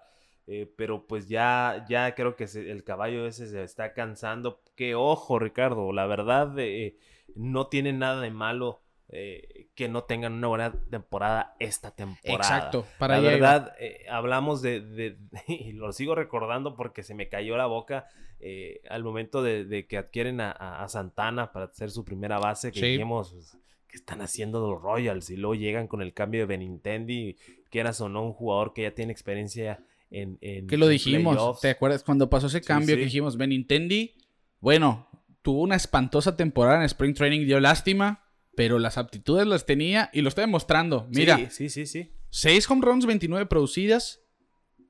[0.47, 4.61] Eh, pero pues ya, ya creo que se- el caballo ese se está cansando.
[4.77, 6.97] Que ojo, Ricardo, la verdad eh,
[7.35, 8.81] no tiene nada de malo
[9.15, 12.35] eh, que no tengan una buena temporada esta temporada.
[12.57, 15.19] Exacto, para la verdad, eh, hablamos de, de-
[15.49, 18.07] y lo sigo recordando porque se me cayó la boca
[18.41, 22.81] eh, al momento de, de que adquieren a, Santana para hacer su primera base, que
[22.81, 22.87] Sí.
[22.87, 25.29] dijimos, pues, ¿qué están haciendo los Royals?
[25.31, 27.37] Y luego llegan con el cambio de Benintendi,
[27.71, 30.39] quieras o no, un jugador que ya tiene experiencia en...
[30.41, 31.61] en Que lo dijimos, playoffs.
[31.61, 32.03] ¿te acuerdas?
[32.05, 34.15] Cuando pasó ese Sí, cambio que dijimos, Benintendi,
[34.61, 35.09] bueno,
[35.43, 40.21] tuvo una espantosa temporada en Spring Training, dio lástima, pero las aptitudes las tenía y
[40.21, 41.07] lo está demostrando.
[41.11, 42.13] Mira, Sí, sí, sí, sí.
[42.31, 44.21] 6 home runs, 29 producidas,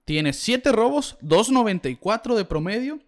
[0.04, 2.98] tiene 7 robos, 2.94 de promedio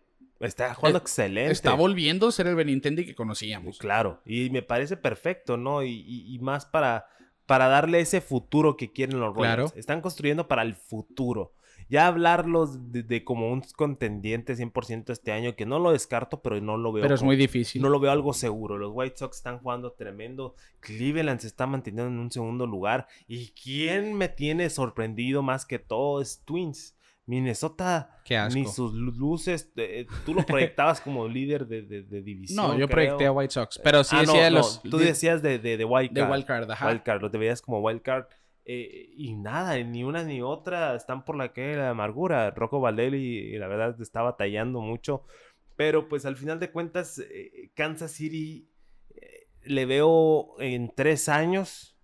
[0.40, 1.52] Está jugando Eh, excelente.
[1.52, 3.78] Está volviendo a ser el Benintendi que conocíamos.
[3.78, 5.82] Claro, y me parece perfecto, ¿no?
[5.82, 7.06] Y, y- y más para,
[7.46, 9.54] para darle ese futuro que quieren los Royals.
[9.70, 9.72] Claro.
[9.76, 11.54] Están construyendo para el futuro.
[11.88, 16.60] Ya hablarlos de, de como un contendiente 100% este año, que no lo descarto, pero
[16.60, 17.02] no lo veo.
[17.02, 17.82] Pero es como- muy difícil.
[17.82, 18.78] No lo veo algo seguro.
[18.78, 20.54] Los White Sox están jugando tremendo.
[20.80, 23.06] Cleveland se está manteniendo en un segundo lugar.
[23.28, 26.20] ¿Y quién me tiene sorprendido más que todo?
[26.20, 26.96] Es Twins.
[27.26, 28.10] Minnesota,
[28.52, 29.72] ni sus lu- luces.
[29.76, 32.56] eh, tú lo proyectabas como líder de, de- de división.
[32.66, 32.88] No, yo creo.
[32.88, 33.80] proyecté a White Sox.
[33.82, 34.82] Pero sí Ah, no, decía de no, los.
[34.82, 36.32] Tú de, decías de, de, de Wild de Card.
[36.32, 36.88] Wild Card, ajá.
[36.88, 38.26] Wild Card, lo te veías como Wild Card.
[38.64, 42.50] Eh, y nada, ni una ni otra están por la que la amargura.
[42.50, 45.24] Rocco Valdelli, la verdad, está batallando mucho.
[45.76, 48.70] Pero pues al final de cuentas, eh, Kansas City
[49.10, 51.98] eh, le veo en tres años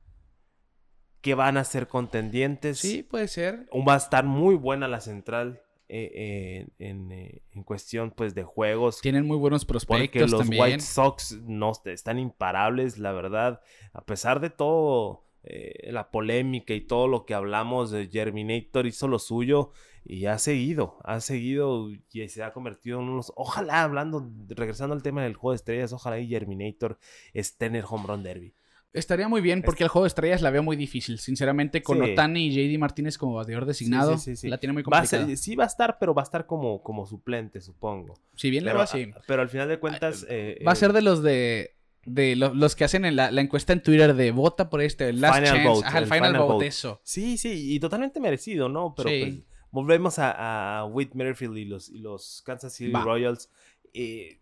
[1.20, 2.78] que van a ser contendientes.
[2.78, 3.68] Sí, puede ser.
[3.86, 8.42] Va a estar muy buena la central eh, eh, en, eh, en cuestión pues de
[8.42, 9.00] juegos.
[9.00, 10.62] Tienen muy buenos Porque prospectos los también.
[10.62, 13.60] White Sox no están imparables, la verdad.
[13.92, 19.08] A pesar de todo, eh, la polémica y todo lo que hablamos de Germinator hizo
[19.08, 19.70] lo suyo
[20.04, 23.32] y ha seguido, ha seguido y se ha convertido en unos.
[23.36, 26.98] Ojalá, hablando, regresando al tema del juego de estrellas, ojalá y Germinator
[27.34, 28.54] esté en el home run derby.
[28.92, 31.20] Estaría muy bien porque el juego de estrellas la veo muy difícil.
[31.20, 32.10] Sinceramente, con Sí.
[32.10, 34.48] Otani y JD Martínez como bateador designado, sí, sí, sí.
[34.48, 35.26] la tiene muy Va complicada.
[35.28, 38.14] ser- sí va a estar, pero va a estar como, como suplente, supongo.
[38.34, 39.12] si bien le va así.
[39.28, 40.26] pero al final de cuentas.
[40.28, 41.76] eh, Va a eh, ser de los de.
[42.04, 45.08] De lo- los que hacen en la, la encuesta en Twitter de vota por este,
[45.10, 45.68] el last Final chance.
[45.68, 46.66] vote, Ajá, el, el final, final vote, vote.
[46.66, 47.00] eso.
[47.04, 48.94] Sí, sí, y totalmente merecido, ¿no?
[48.96, 49.20] Pero Sí.
[49.22, 49.34] pues,
[49.70, 52.92] volvemos a, a Whit Merrifield y los, y los Kansas City.
[52.92, 53.50] Royals.
[53.92, 54.40] Eh,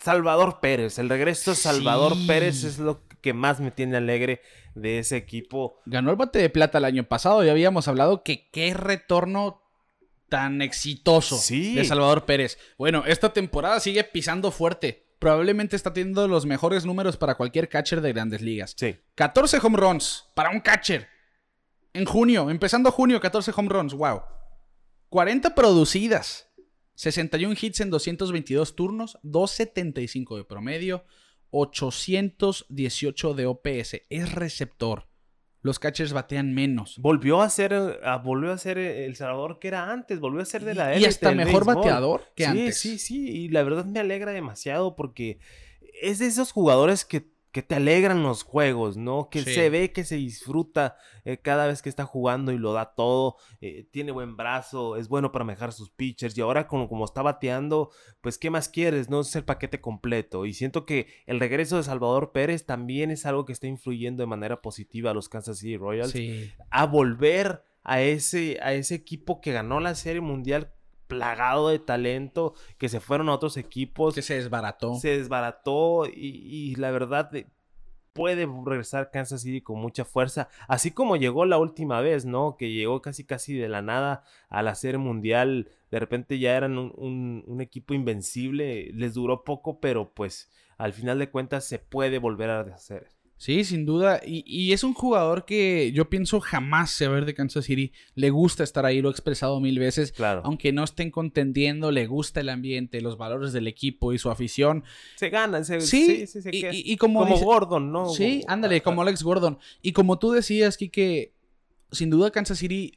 [0.00, 2.26] Salvador Pérez, el regreso de Salvador Sí.
[2.26, 4.40] Pérez es lo que más me tiene alegre
[4.74, 5.78] de ese equipo.
[5.86, 7.44] Ganó el bate de plata el año pasado.
[7.44, 9.62] Ya habíamos hablado que qué retorno
[10.28, 11.74] tan exitoso Sí.
[11.74, 12.58] de Salvador Pérez.
[12.78, 15.06] Bueno, esta temporada sigue pisando fuerte.
[15.22, 18.74] Probablemente está teniendo los mejores números para cualquier catcher de grandes ligas.
[18.76, 21.06] Sí, 14 home runs para un catcher.
[21.92, 23.94] En junio, empezando junio, 14 home runs.
[23.94, 24.22] Wow.
[25.10, 26.50] 40 producidas.
[26.96, 29.16] 61 hits en 222 turnos.
[29.22, 31.04] 275 de promedio.
[31.50, 34.02] 818 de OPS.
[34.10, 35.06] Es receptor.
[35.62, 36.98] Los catchers batean menos.
[36.98, 37.72] volvió a ser,
[38.04, 40.96] a- volvió a ser el Salvador que era antes, volvió a ser de la y
[40.96, 42.78] élite hasta del mejor bateador que sí, antes.
[42.80, 45.38] Sí, sí, y la verdad me alegra demasiado porque
[46.02, 49.28] es de esos jugadores que, que te alegran los juegos, ¿no?
[49.30, 49.52] Que Sí.
[49.54, 53.36] se ve que se disfruta eh, cada vez que está jugando y lo da todo,
[53.60, 57.20] eh, tiene buen brazo, es bueno para manejar sus pitchers y ahora como, como está
[57.22, 57.90] bateando,
[58.22, 59.10] pues ¿qué más quieres?
[59.10, 63.26] No es el paquete completo y siento que el regreso de Salvador Pérez también es
[63.26, 66.50] algo que está influyendo de manera positiva a los Kansas City Royals Sí.
[66.70, 70.72] a volver a ese, a ese equipo que ganó la Serie Mundial
[71.16, 74.94] plagado de talento, que se fueron a otros equipos, Que se desbarató.
[74.96, 76.12] se desbarató y,
[76.72, 77.46] y la verdad eh,
[78.12, 82.56] puede regresar Kansas City con mucha fuerza, así como llegó la última vez, ¿no?
[82.58, 86.76] Que llegó casi casi de la nada a la Serie Mundial, de repente ya eran
[86.76, 91.78] un, un- un equipo invencible, les duró poco, pero pues al final de cuentas se
[91.78, 93.08] puede volver a hacer.
[93.42, 94.20] Sí, sin duda.
[94.24, 97.64] Y, y es un jugador que yo pienso jamás se va a ver de Kansas
[97.64, 97.90] City.
[98.14, 100.12] Le gusta estar ahí, lo he expresado mil veces.
[100.12, 100.42] Claro.
[100.44, 104.84] Aunque no estén contendiendo, le gusta el ambiente, los valores del equipo y su afición.
[105.16, 106.72] Se gana, se, Sí, sí, sí, se y, queda.
[106.72, 108.10] y- y como, como dice- Gordon, ¿no?
[108.10, 109.58] Sí, Como- ándale, como Alex Gordon.
[109.82, 111.32] Y como tú decías, que
[111.90, 112.96] sin duda Kansas City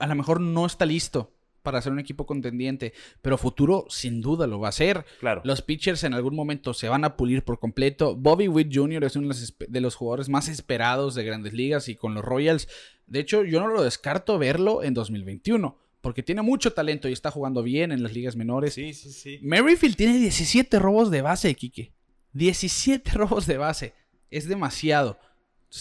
[0.00, 1.32] a lo mejor no está listo
[1.66, 2.92] para ser un equipo contendiente,
[3.22, 5.04] pero futuro sin duda lo va a ser.
[5.18, 5.40] Claro.
[5.44, 8.14] Los pitchers en algún momento se van a pulir por completo.
[8.14, 9.02] Bobby Witt Jr.
[9.02, 12.68] es uno de los, jugadores más esperados de grandes ligas y con los Royals.
[13.08, 17.32] De hecho, yo no lo descarto verlo en 2021, porque tiene mucho talento y está
[17.32, 18.74] jugando bien en las ligas menores.
[18.74, 19.40] Sí, sí, sí.
[19.42, 21.92] Merrifield tiene 17 robos de base, Kike.
[22.32, 23.94] 17 robos de base.
[24.30, 25.18] Es demasiado.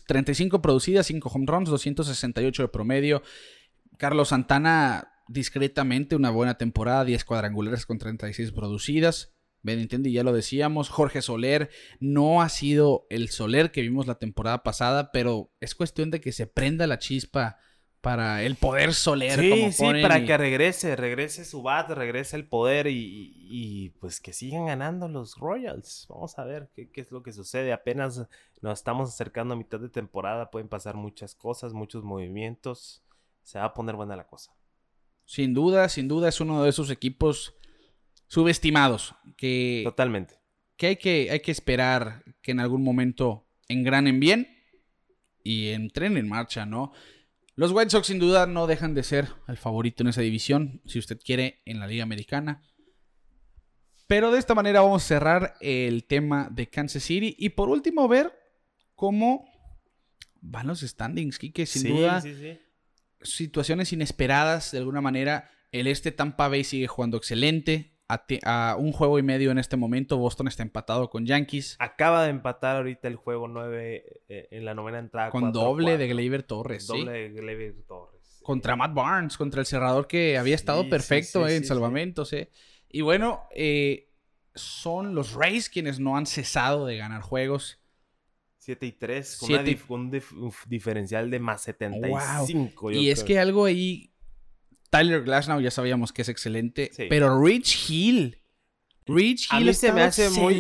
[0.07, 3.21] 35 producidas, 5 home runs, 268 de promedio.
[3.97, 9.32] Carlos Santana, discretamente, una buena temporada, 10 cuadrangulares con 36 producidas.
[9.63, 10.89] Benintendi ya lo decíamos.
[10.89, 11.69] Jorge Soler
[11.99, 16.32] no ha sido el Soler que vimos la temporada pasada, pero es cuestión de que
[16.32, 17.57] se prenda la chispa
[17.99, 19.39] para el poder Soler.
[19.39, 22.91] Sí, como sí, ponen, para y- que regrese, regrese su bat, regrese el poder y,
[22.95, 26.05] y- y, pues que sigan ganando los Royals.
[26.09, 27.73] Vamos a ver qué, qué es lo que sucede.
[27.73, 28.28] Apenas
[28.61, 33.01] nos estamos acercando a mitad de temporada, pueden pasar muchas cosas, muchos movimientos.
[33.41, 34.51] Se va a poner buena la cosa.
[35.26, 37.55] Sin duda, sin duda es uno de esos equipos
[38.28, 40.36] subestimados que, Totalmente.
[40.78, 44.47] que, hay, que hay que esperar que en algún momento engranen bien
[45.43, 46.91] y entren en marcha, ¿no?
[47.55, 50.99] Los White Sox sin duda no dejan de ser el favorito en esa división, si
[50.99, 52.61] usted quiere, en la Liga Americana.
[54.07, 57.36] Pero de esta manera vamos a cerrar el tema de Kansas City.
[57.39, 58.34] Y por último, ver
[58.93, 59.45] cómo
[60.41, 61.65] van los standings, Kike.
[61.65, 62.59] Sin Sí, duda, sí, sí.
[63.22, 65.49] Situaciones inesperadas de alguna manera.
[65.72, 67.93] El este Tampa Bay sigue jugando excelente.
[68.07, 71.76] A, un juego y medio en este momento, Boston está empatado con Yankees.
[71.80, 75.32] Acaba de empatar ahorita el juego 9 eh, en la novena entrada.
[75.32, 75.51] Con 4-4.
[75.51, 76.86] doble de Gleyber Torres.
[76.86, 76.99] ¿sí?
[76.99, 78.39] Doble de Gleyber Torres.
[78.43, 82.32] Contra Matt Barnes, contra el cerrador que había estado Sí, perfecto sí, eh, en salvamentos.
[82.89, 84.13] Y bueno, eh,
[84.53, 87.80] son los Rays quienes no han cesado de ganar juegos.
[88.66, 92.91] 7 y 3, con, Siete dif- un, dif- un diferencial de más 75.
[92.91, 94.11] yo Y es que algo ahí.
[94.89, 96.89] Tyler Glasnow ya sabíamos que es excelente.
[96.93, 97.05] Sí.
[97.09, 98.41] Pero Rich Hill.
[99.05, 100.55] Rich A Hill mí se me hace muy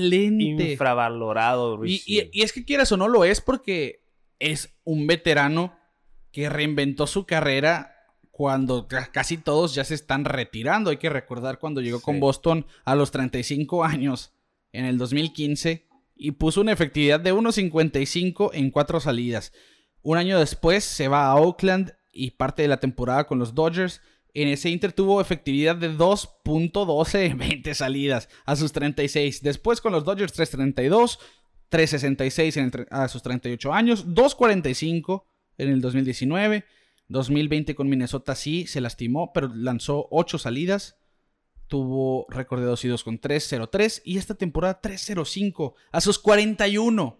[0.69, 1.83] infravalorado.
[1.85, 2.29] Y, Rich y- Hill.
[2.33, 4.03] y es que quieras o no lo es porque
[4.39, 5.75] es un veterano
[6.31, 7.95] que reinventó su carrera
[8.31, 10.89] cuando ca- casi todos ya se están retirando.
[10.89, 12.19] Hay que recordar cuando llegó con.
[12.19, 14.33] Boston a los 35 años
[14.73, 19.51] en el 2015 y puso una efectividad de 1.55 en cuatro salidas.
[20.01, 24.01] Un año después se va a Oakland y parte de la temporada con los Dodgers.
[24.33, 29.41] En ese Inter tuvo efectividad de 2.12 en 20 salidas a sus 36.
[29.41, 31.19] Después con los Dodgers 3.32,
[31.71, 35.23] 3.66 en el tre- a sus 38 años, 2.45
[35.57, 36.65] en el 2019.
[37.07, 40.97] 2020 con Minnesota sí se lastimó, pero lanzó 8 salidas.
[41.67, 47.19] Tuvo récord de 2 y 2 con 3.03 y esta temporada 3.05 a sus 41.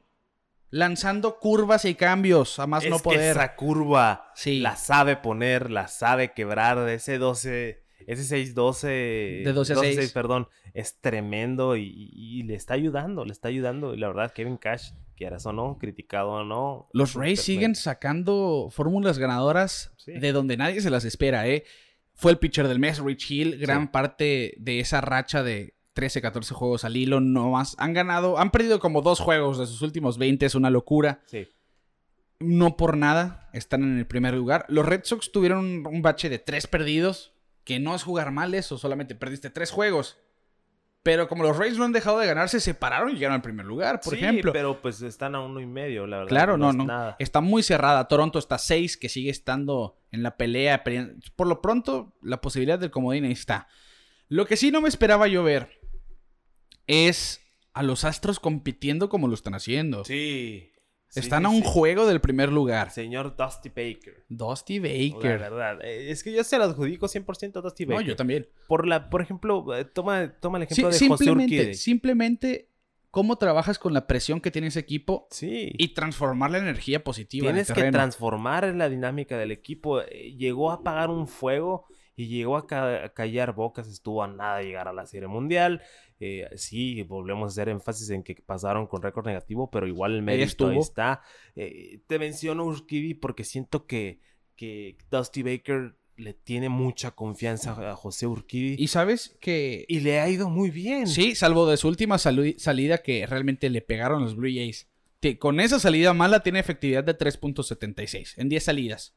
[0.69, 3.31] Lanzando curvas y cambios a más es no que poder.
[3.31, 4.59] esa curva Sí.
[4.59, 6.79] la sabe poner, la sabe quebrar.
[6.85, 8.23] de Ese 12, ese
[8.53, 9.43] 6-12.
[9.43, 10.11] De 12 a 6.
[10.11, 10.47] perdón.
[10.73, 13.93] Es tremendo y, le está ayudando, le está ayudando.
[13.93, 16.89] Y la verdad, Kevin Cash, quieras o no, criticado o no.
[16.91, 20.11] Los Rays siguen sacando fórmulas ganadoras Sí.
[20.19, 21.63] de donde nadie se las espera, ¿eh?
[22.15, 23.89] Fue el pitcher del mes, Rich Hill, gran Sí.
[23.91, 27.75] parte de esa racha de 13, 14 juegos al hilo, no más.
[27.77, 31.21] Han ganado, han perdido como dos juegos de sus últimos 20, es una locura.
[31.25, 31.47] Sí.
[32.39, 34.65] No por nada, están en el primer lugar.
[34.67, 38.53] Los Red Sox tuvieron un, un bache de tres perdidos, que no es jugar mal
[38.53, 40.17] eso, solamente perdiste tres juegos.
[41.05, 43.63] Pero como los Rays no han dejado de ganar, se separaron y llegaron al primer
[43.67, 44.51] lugar, por Sí, ejemplo.
[44.51, 46.29] pero pues están a uno y medio, la verdad.
[46.29, 46.85] Claro, no, es no.
[46.85, 47.15] Nada.
[47.19, 48.07] Está muy cerrada.
[48.07, 50.83] Toronto está 6, que sigue estando en la pelea.
[51.35, 53.67] Por lo pronto, la posibilidad del comodín ahí está.
[54.29, 55.79] Lo que sí no me esperaba yo ver
[56.87, 57.39] es
[57.75, 60.05] a los Astros compitiendo como lo están haciendo.
[60.05, 60.71] Sí.
[61.09, 61.63] Sí, están sí, a un sí.
[61.65, 62.91] juego del primer lugar.
[62.91, 64.23] Señor Dusty Baker.
[64.29, 65.39] Dusty La Baker.
[65.39, 65.79] verdad.
[65.83, 68.07] eh, Es que yo se lo adjudico 100% a Dusty No, Baker.
[68.07, 68.47] yo también.
[68.67, 71.73] Por, la, por ejemplo, eh, toma, toma el ejemplo de José simplemente, Urquide.
[71.73, 72.69] simplemente
[73.11, 75.71] cómo trabajas con la presión que tiene ese equipo Sí.
[75.77, 80.01] y transformar la energía positiva en el Tienes que transformar la dinámica del equipo.
[80.01, 81.85] Eh, Llegó a apagar un fuego
[82.17, 83.87] y llegó a, ca- a callar bocas.
[83.87, 85.81] Estuvo a nada de llegar a la Serie Mundial.
[86.19, 90.21] Eh, sí, volvemos a hacer énfasis en que pasaron con récord negativo, pero igual el
[90.21, 91.21] mérito ahí está.
[91.55, 94.21] Eh, te menciono Urquidy porque siento que,
[94.55, 100.19] que Dusty Baker le tiene mucha confianza a José Urquidy Y sabes que y le
[100.19, 101.07] ha ido muy bien.
[101.07, 104.87] Sí, salvo de su última salida que realmente le pegaron los Blue Jays.
[105.19, 109.15] Que con esa salida mala tiene efectividad de 3.76 en 10 salidas.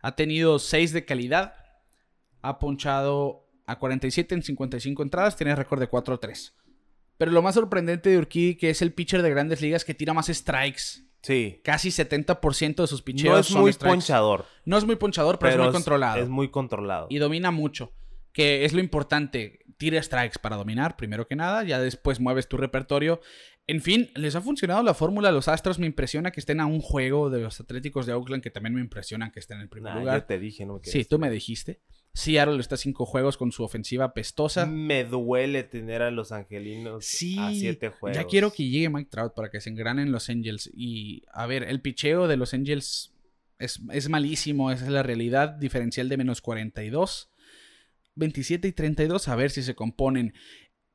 [0.00, 1.54] Ha tenido 6 de calidad.
[2.40, 5.36] Ha ponchado a 47 en 55 entradas.
[5.36, 6.52] Tiene récord de 4-3.
[7.16, 10.14] Pero lo más sorprendente de Urquidy que es el pitcher de grandes ligas que tira
[10.14, 11.04] más strikes.
[11.22, 11.60] Sí.
[11.64, 13.92] Casi 70% de sus picheos No es son muy strikes.
[13.92, 17.06] ponchador, No es muy ponchador, pero, es muy controlado Es muy controlado.
[17.10, 17.92] y domina mucho.
[18.32, 19.60] Que es lo importante.
[19.78, 21.64] Tira strikes para dominar, primero que nada.
[21.64, 23.20] Ya después mueves tu repertorio.
[23.66, 25.32] En fin, les ha funcionado la fórmula.
[25.32, 28.50] Los Astros me impresiona que estén a un juego de los Atléticos de Oakland, que
[28.50, 30.26] también me impresionan que estén en el primer Nah, lugar.
[30.26, 31.80] te dije, no Sí, tú me dijiste.
[32.14, 34.66] Seattle está a cinco juegos con su ofensiva pestosa.
[34.66, 38.16] Me duele tener a los angelinos Sí, a siete juegos.
[38.16, 40.68] ya quiero que llegue Mike Trout para que se engranen los Angels.
[40.74, 43.14] Y a ver, el picheo de los Angels
[43.58, 45.50] es, es malísimo, esa es la realidad.
[45.50, 47.30] Diferencial de menos 42.
[48.16, 50.34] 27 y 32, a ver si se componen.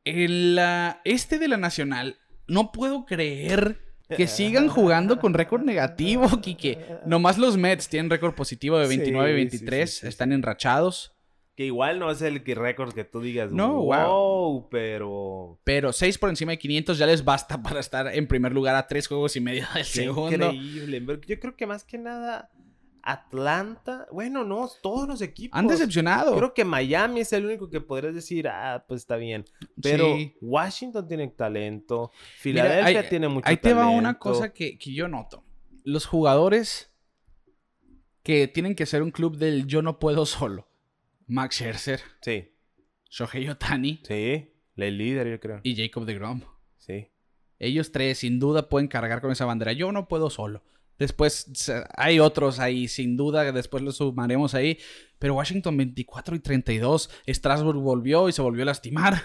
[0.03, 6.27] En la este de la Nacional, no puedo creer que sigan jugando con récord negativo,
[6.41, 6.77] Quique.
[7.05, 10.31] Nomás los Mets tienen récord positivo de Sí, 29 y sí, 23, sí, sí, están
[10.31, 11.13] enrachados.
[11.55, 13.51] Que igual no es el que récord que tú digas.
[13.51, 15.59] No, wow, pero.
[15.63, 18.87] Pero 6 por encima de 500 ya les basta para estar en primer lugar a
[18.87, 20.51] 3 juegos y medio del Qué segundo.
[20.51, 21.19] increíble.
[21.27, 22.49] Yo creo que más que nada.
[23.03, 24.07] Atlanta.
[24.11, 25.59] Bueno, no, todos los equipos.
[25.59, 26.35] Han decepcionado.
[26.37, 29.45] Creo que Miami es el único que podrías decir, ah, pues está bien.
[29.81, 30.35] Pero Sí.
[30.41, 32.11] Washington tiene talento.
[32.37, 34.19] Filadelfia tiene mucho Ahí te va una talento.
[34.19, 35.43] cosa que, que yo noto.
[35.83, 36.91] Los jugadores
[38.23, 40.69] que tienen que ser un club del yo no puedo solo.
[41.27, 42.51] Max Scherzer, Sí,
[43.09, 44.49] Shohei Otani, sí.
[44.75, 45.59] El líder, yo creo.
[45.63, 46.41] y Jacob de Grom.
[46.77, 47.07] Sí.
[47.59, 49.71] Ellos tres sin duda pueden cargar con esa bandera.
[49.73, 50.63] Yo no puedo solo.
[50.99, 51.51] Después
[51.95, 54.77] hay otros ahí, sin duda, después los sumaremos ahí.
[55.19, 57.09] Pero Washington 24 y 32.
[57.27, 59.21] Strasbourg volvió y se volvió a lastimar.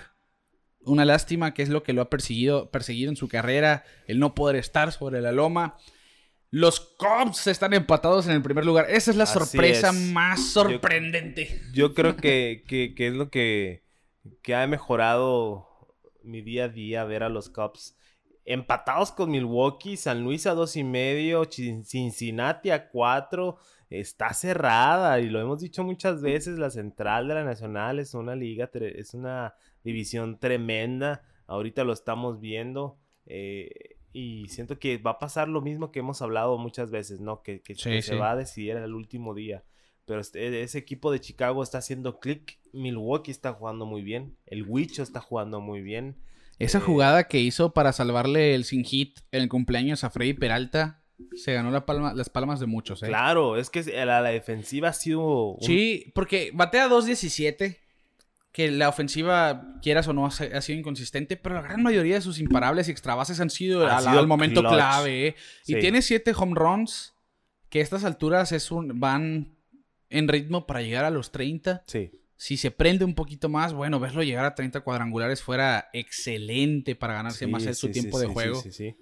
[0.80, 4.34] Una lástima que es lo que lo ha perseguido, perseguido en su carrera, el no
[4.34, 5.76] poder estar sobre la loma.
[6.50, 8.86] Los Cubs están empatados en el primer lugar.
[8.88, 9.94] Esa es la Así sorpresa es.
[9.94, 11.60] más sorprendente.
[11.74, 13.84] Yo creo que, que- que es lo que,
[14.40, 15.68] que ha mejorado
[16.22, 17.97] mi día a día ver a los Cubs
[18.52, 23.58] empatados con Milwaukee, San Luis a dos y medio, Cincinnati a cuatro.
[23.90, 26.58] Está cerrada y lo hemos dicho muchas veces.
[26.58, 31.22] La central de la Nacional es una liga, es una división tremenda.
[31.46, 32.98] Ahorita lo estamos viendo.
[33.30, 37.42] eh, y siento que va a pasar lo mismo que hemos hablado muchas veces, ¿no?
[37.42, 39.64] Que, que- Sí, que se va a decidir el último día.
[40.06, 42.58] Pero este- ese equipo de Chicago está haciendo clic.
[42.72, 44.34] Milwaukee está jugando muy bien.
[44.46, 46.16] El Wicho está jugando muy bien.
[46.58, 50.34] Esa Eh, jugada que hizo para salvarle el sin hit en el cumpleaños a Freddy
[50.34, 51.02] Peralta
[51.36, 53.02] se ganó la palma- las palmas de muchos.
[53.02, 53.06] ¿eh?
[53.06, 55.52] Claro, es que la, la defensiva ha sido.
[55.54, 57.78] un- Sí, porque batea 2.17.
[58.52, 62.20] Que la ofensiva, quieras o no, ha, ha sido inconsistente, pero la gran mayoría de
[62.22, 64.72] sus imparables y extra bases han sido, Ha al, sido al momento clutch.
[64.74, 65.26] clave.
[65.28, 65.36] ¿eh?
[65.66, 65.78] Y Sí.
[65.80, 67.14] tiene 7 home runs,
[67.68, 69.54] que a estas alturas es un, van
[70.10, 71.82] en ritmo para llegar a los 30.
[71.86, 72.10] Sí.
[72.38, 77.14] Si se prende un poquito más, bueno, verlo llegar a 30 cuadrangulares fuera excelente para
[77.14, 78.60] ganarse Sí, más el- su sí, tiempo sí, de sí, juego.
[78.62, 78.96] Sí, sí, sí.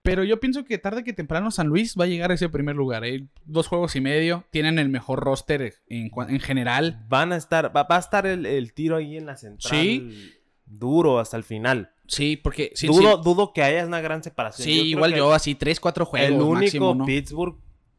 [0.00, 2.74] Pero yo pienso que tarde que temprano San Luis va a llegar a ese primer
[2.74, 3.04] lugar.
[3.04, 3.26] ¿eh?
[3.44, 4.44] Dos juegos y medio.
[4.50, 6.10] Tienen el mejor roster en,
[6.40, 7.04] general.
[7.08, 7.74] Van a estar.
[7.74, 9.80] Va, va a estar el, el tiro ahí en la central.
[9.80, 10.32] Sí.
[10.66, 11.90] Duro hasta el final.
[12.06, 12.72] Sí, porque...
[12.74, 14.64] sí, dudo, sí, dudo que haya una gran separación.
[14.66, 17.04] sí, Yo igual yo, así tres, cuatro juegos El único máximo, ¿no?
[17.06, 17.56] Pittsburgh.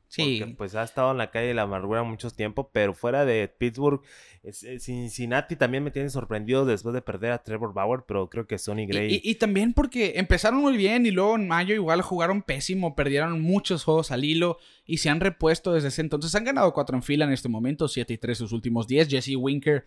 [0.07, 0.37] Sí.
[0.39, 3.47] Porque pues ha estado en la calle de la amargura mucho tiempo, pero fuera de
[3.47, 4.01] Pittsburgh,
[4.43, 8.57] es Cincinnati también me tiene sorprendido después de perder a Trevor Bauer, pero creo que
[8.57, 9.13] Sonny Y, Gray.
[9.15, 13.41] y- y también porque empezaron muy bien y luego en mayo igual jugaron pésimo, perdieron
[13.41, 16.33] muchos juegos al hilo y se han repuesto desde ese entonces.
[16.35, 19.07] Han ganado cuatro en fila en este momento, 7 y 3 sus últimos 10.
[19.09, 19.85] Jesse Winker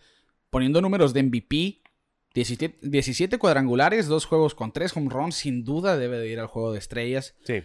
[0.49, 1.81] poniendo números de MVP,
[2.33, 6.47] 17, 17 cuadrangulares, dos juegos con tres home runs, sin duda debe de ir al
[6.47, 7.35] juego de estrellas.
[7.43, 7.61] Sí.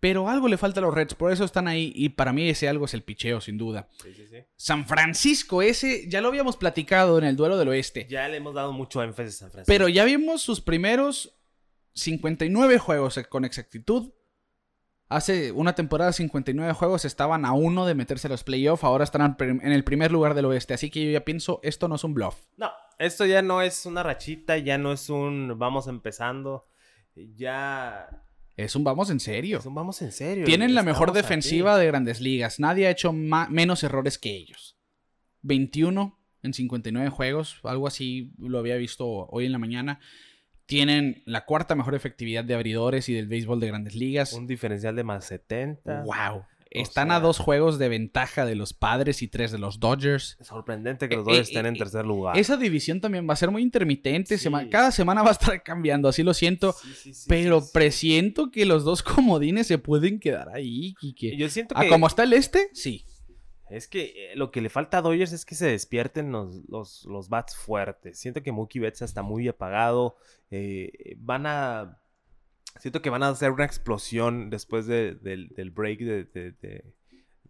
[0.00, 2.68] Pero algo le falta a los Reds, por eso están ahí y para mí ese
[2.68, 3.86] algo es el picheo, sin duda.
[4.02, 4.38] Sí, sí, sí.
[4.56, 8.06] San Francisco, ese ya lo habíamos platicado en el duelo del oeste.
[8.08, 9.72] Ya le hemos dado mucho énfasis a San Francisco.
[9.72, 11.38] Pero ya vimos sus primeros
[11.92, 14.14] 59 juegos con exactitud.
[15.10, 19.36] Hace una temporada 59 juegos estaban a uno de meterse a los playoffs, ahora están
[19.40, 22.14] en el primer lugar del oeste, así que yo ya pienso, esto no es un
[22.14, 22.36] bluff.
[22.56, 26.68] No, esto ya no es una rachita, ya no es un vamos empezando.
[27.16, 28.22] Ya
[28.64, 29.58] Es un vamos en serio.
[29.58, 30.44] es un vamos en serio.
[30.44, 31.80] Tienen la mejor defensiva aquí.
[31.80, 34.76] de grandes ligas, nadie ha hecho menos errores que ellos.
[35.42, 40.00] 21 en 59 juegos, algo así lo había visto hoy en la mañana.
[40.66, 44.32] Tienen la cuarta mejor efectividad de abridores y del béisbol de grandes ligas.
[44.32, 46.04] Un diferencial de más 70.
[46.04, 46.44] Wow.
[46.70, 50.38] Están a dos juegos de ventaja de los padres y tres de los Dodgers.
[50.40, 52.38] Sorprendente que los Eh, Dodgers eh, estén en eh, tercer lugar.
[52.38, 54.38] Esa división también va a ser muy intermitente.
[54.38, 54.44] Sí.
[54.44, 56.72] sema- Cada semana va a estar cambiando, así lo siento.
[56.72, 60.94] Sí, sí, sí, pero presiento que los dos comodines se pueden quedar ahí.
[61.36, 62.68] Yo siento ¿A que cómo está el este?
[62.72, 63.04] Sí.
[63.68, 67.28] es que lo que le falta a Dodgers es que se despierten los, los, los
[67.28, 68.18] bats fuertes.
[68.18, 70.16] Siento que Mookie Betts está muy apagado.
[70.52, 71.96] eh, van a.
[72.78, 76.84] Siento que van a hacer una explosión después de- del, del break de, de- de-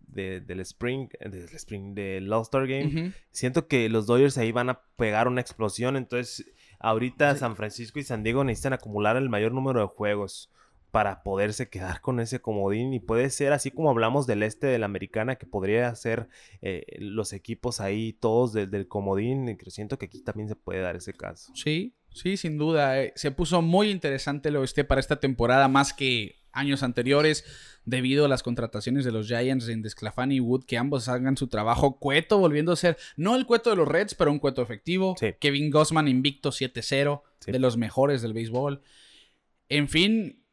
[0.08, 3.12] de- del spring, del spring, del All-Star Game.
[3.30, 5.96] Siento que los Dodgers ahí van a pegar una explosión.
[5.96, 6.50] Entonces,
[6.80, 10.50] ahorita San Francisco y San Diego necesitan acumular el mayor número de juegos
[10.90, 12.92] para poderse quedar con ese comodín.
[12.92, 16.28] Y puede ser así como hablamos del este de la americana, que podría ser
[16.60, 19.48] eh, los equipos ahí todos del, del comodín.
[19.48, 21.52] Y siento que aquí también se puede dar ese caso.
[21.54, 23.00] Sí, sí, sin duda.
[23.02, 27.44] eh, Se puso muy interesante el oeste para esta temporada, más que años anteriores,
[27.84, 31.46] debido a las contrataciones de los Giants en Desclafani y Wood, que ambos hagan su
[31.48, 31.98] trabajo.
[31.98, 35.14] Cueto volviendo a ser, no el cueto de los Reds, pero un cueto efectivo.
[35.18, 35.28] Sí.
[35.40, 37.52] Kevin Gossman invicto 7-0, Sí.
[37.52, 38.82] de los mejores del béisbol.
[39.68, 40.44] En fin,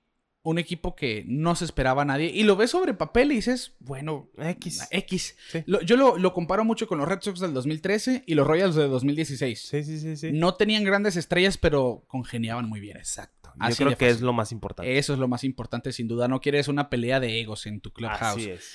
[0.50, 2.32] un equipo que no se esperaba a nadie.
[2.34, 4.88] Y lo ves sobre papel y dices, bueno, X.
[4.92, 5.36] X.
[5.52, 5.64] Sí.
[5.66, 8.76] Lo- yo lo, lo comparo mucho con los Red Sox del 2013 y los Royals
[8.76, 9.60] del 2016.
[9.62, 10.32] Sí, sí, sí, sí.
[10.32, 12.96] No tenían grandes estrellas, pero congeniaban muy bien.
[12.98, 13.52] Exacto.
[13.70, 14.98] Yo creo que es lo más importante.
[14.98, 16.28] Eso es lo más importante, sin duda.
[16.28, 18.22] No quieres una pelea de egos en tu clubhouse.
[18.22, 18.72] Así es.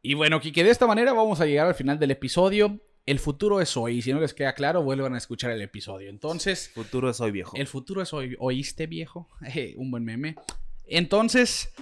[0.00, 2.80] Y bueno, Kike, de esta manera vamos a llegar al final del episodio.
[3.06, 4.00] El futuro es hoy.
[4.02, 6.08] Si no les queda claro, vuelvan a escuchar el episodio.
[6.10, 7.56] Entonces, Futuro es hoy viejo.
[7.56, 8.34] el futuro es hoy.
[8.40, 9.28] ¿Oíste, viejo?
[9.76, 10.34] Un buen meme.
[10.96, 11.72] Entonces,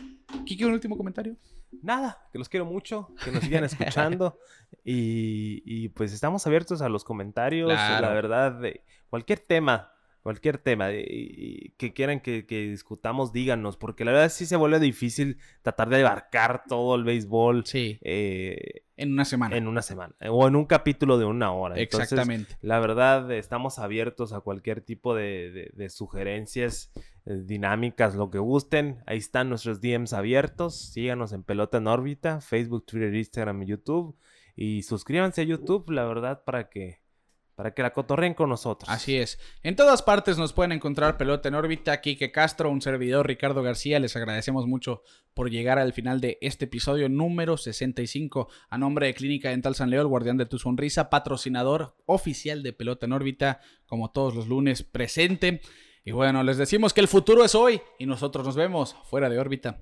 [0.45, 1.37] Kike, un último comentario.
[1.83, 4.39] Nada, que los quiero mucho, que nos sigan escuchando
[4.85, 8.07] y, y, pues estamos abiertos a los comentarios, Claro.
[8.07, 9.93] la verdad, de cualquier tema.
[10.23, 15.89] cualquier tema que quieran que, discutamos, díganos, porque la verdad sí se vuelve difícil tratar
[15.89, 17.65] de abarcar todo el béisbol.
[17.65, 17.99] Sí.
[18.03, 19.57] Eh, en una semana.
[19.57, 20.15] En una semana.
[20.29, 21.77] O en un capítulo de una hora.
[21.77, 22.55] Exactamente.
[22.61, 29.03] la verdad, estamos abiertos a cualquier tipo de, sugerencias eh, dinámicas, lo que gusten.
[29.07, 30.93] Ahí están nuestros DMs abiertos.
[30.93, 34.17] Síganos en Pelota en órbita, Facebook, Twitter, Instagram y YouTube.
[34.57, 37.01] Y suscríbanse a YouTube, la verdad, para que
[37.61, 38.89] para que la cotorreen con nosotros.
[38.89, 39.39] Así es.
[39.63, 44.01] En todas partes nos pueden encontrar Pelota en órbita, Quique Castro, un servidor Ricardo García.
[44.01, 45.03] Les agradecemos mucho
[45.35, 48.49] por llegar al final de este episodio número 65.
[48.71, 52.73] A nombre de Clínica Dental San Leo, el guardián de tu sonrisa, patrocinador oficial de
[52.73, 55.61] Pelota en órbita, como todos los lunes presente.
[56.11, 59.39] Y bueno, les decimos que el futuro es hoy y nosotros nos vemos fuera de
[59.39, 59.79] órbita.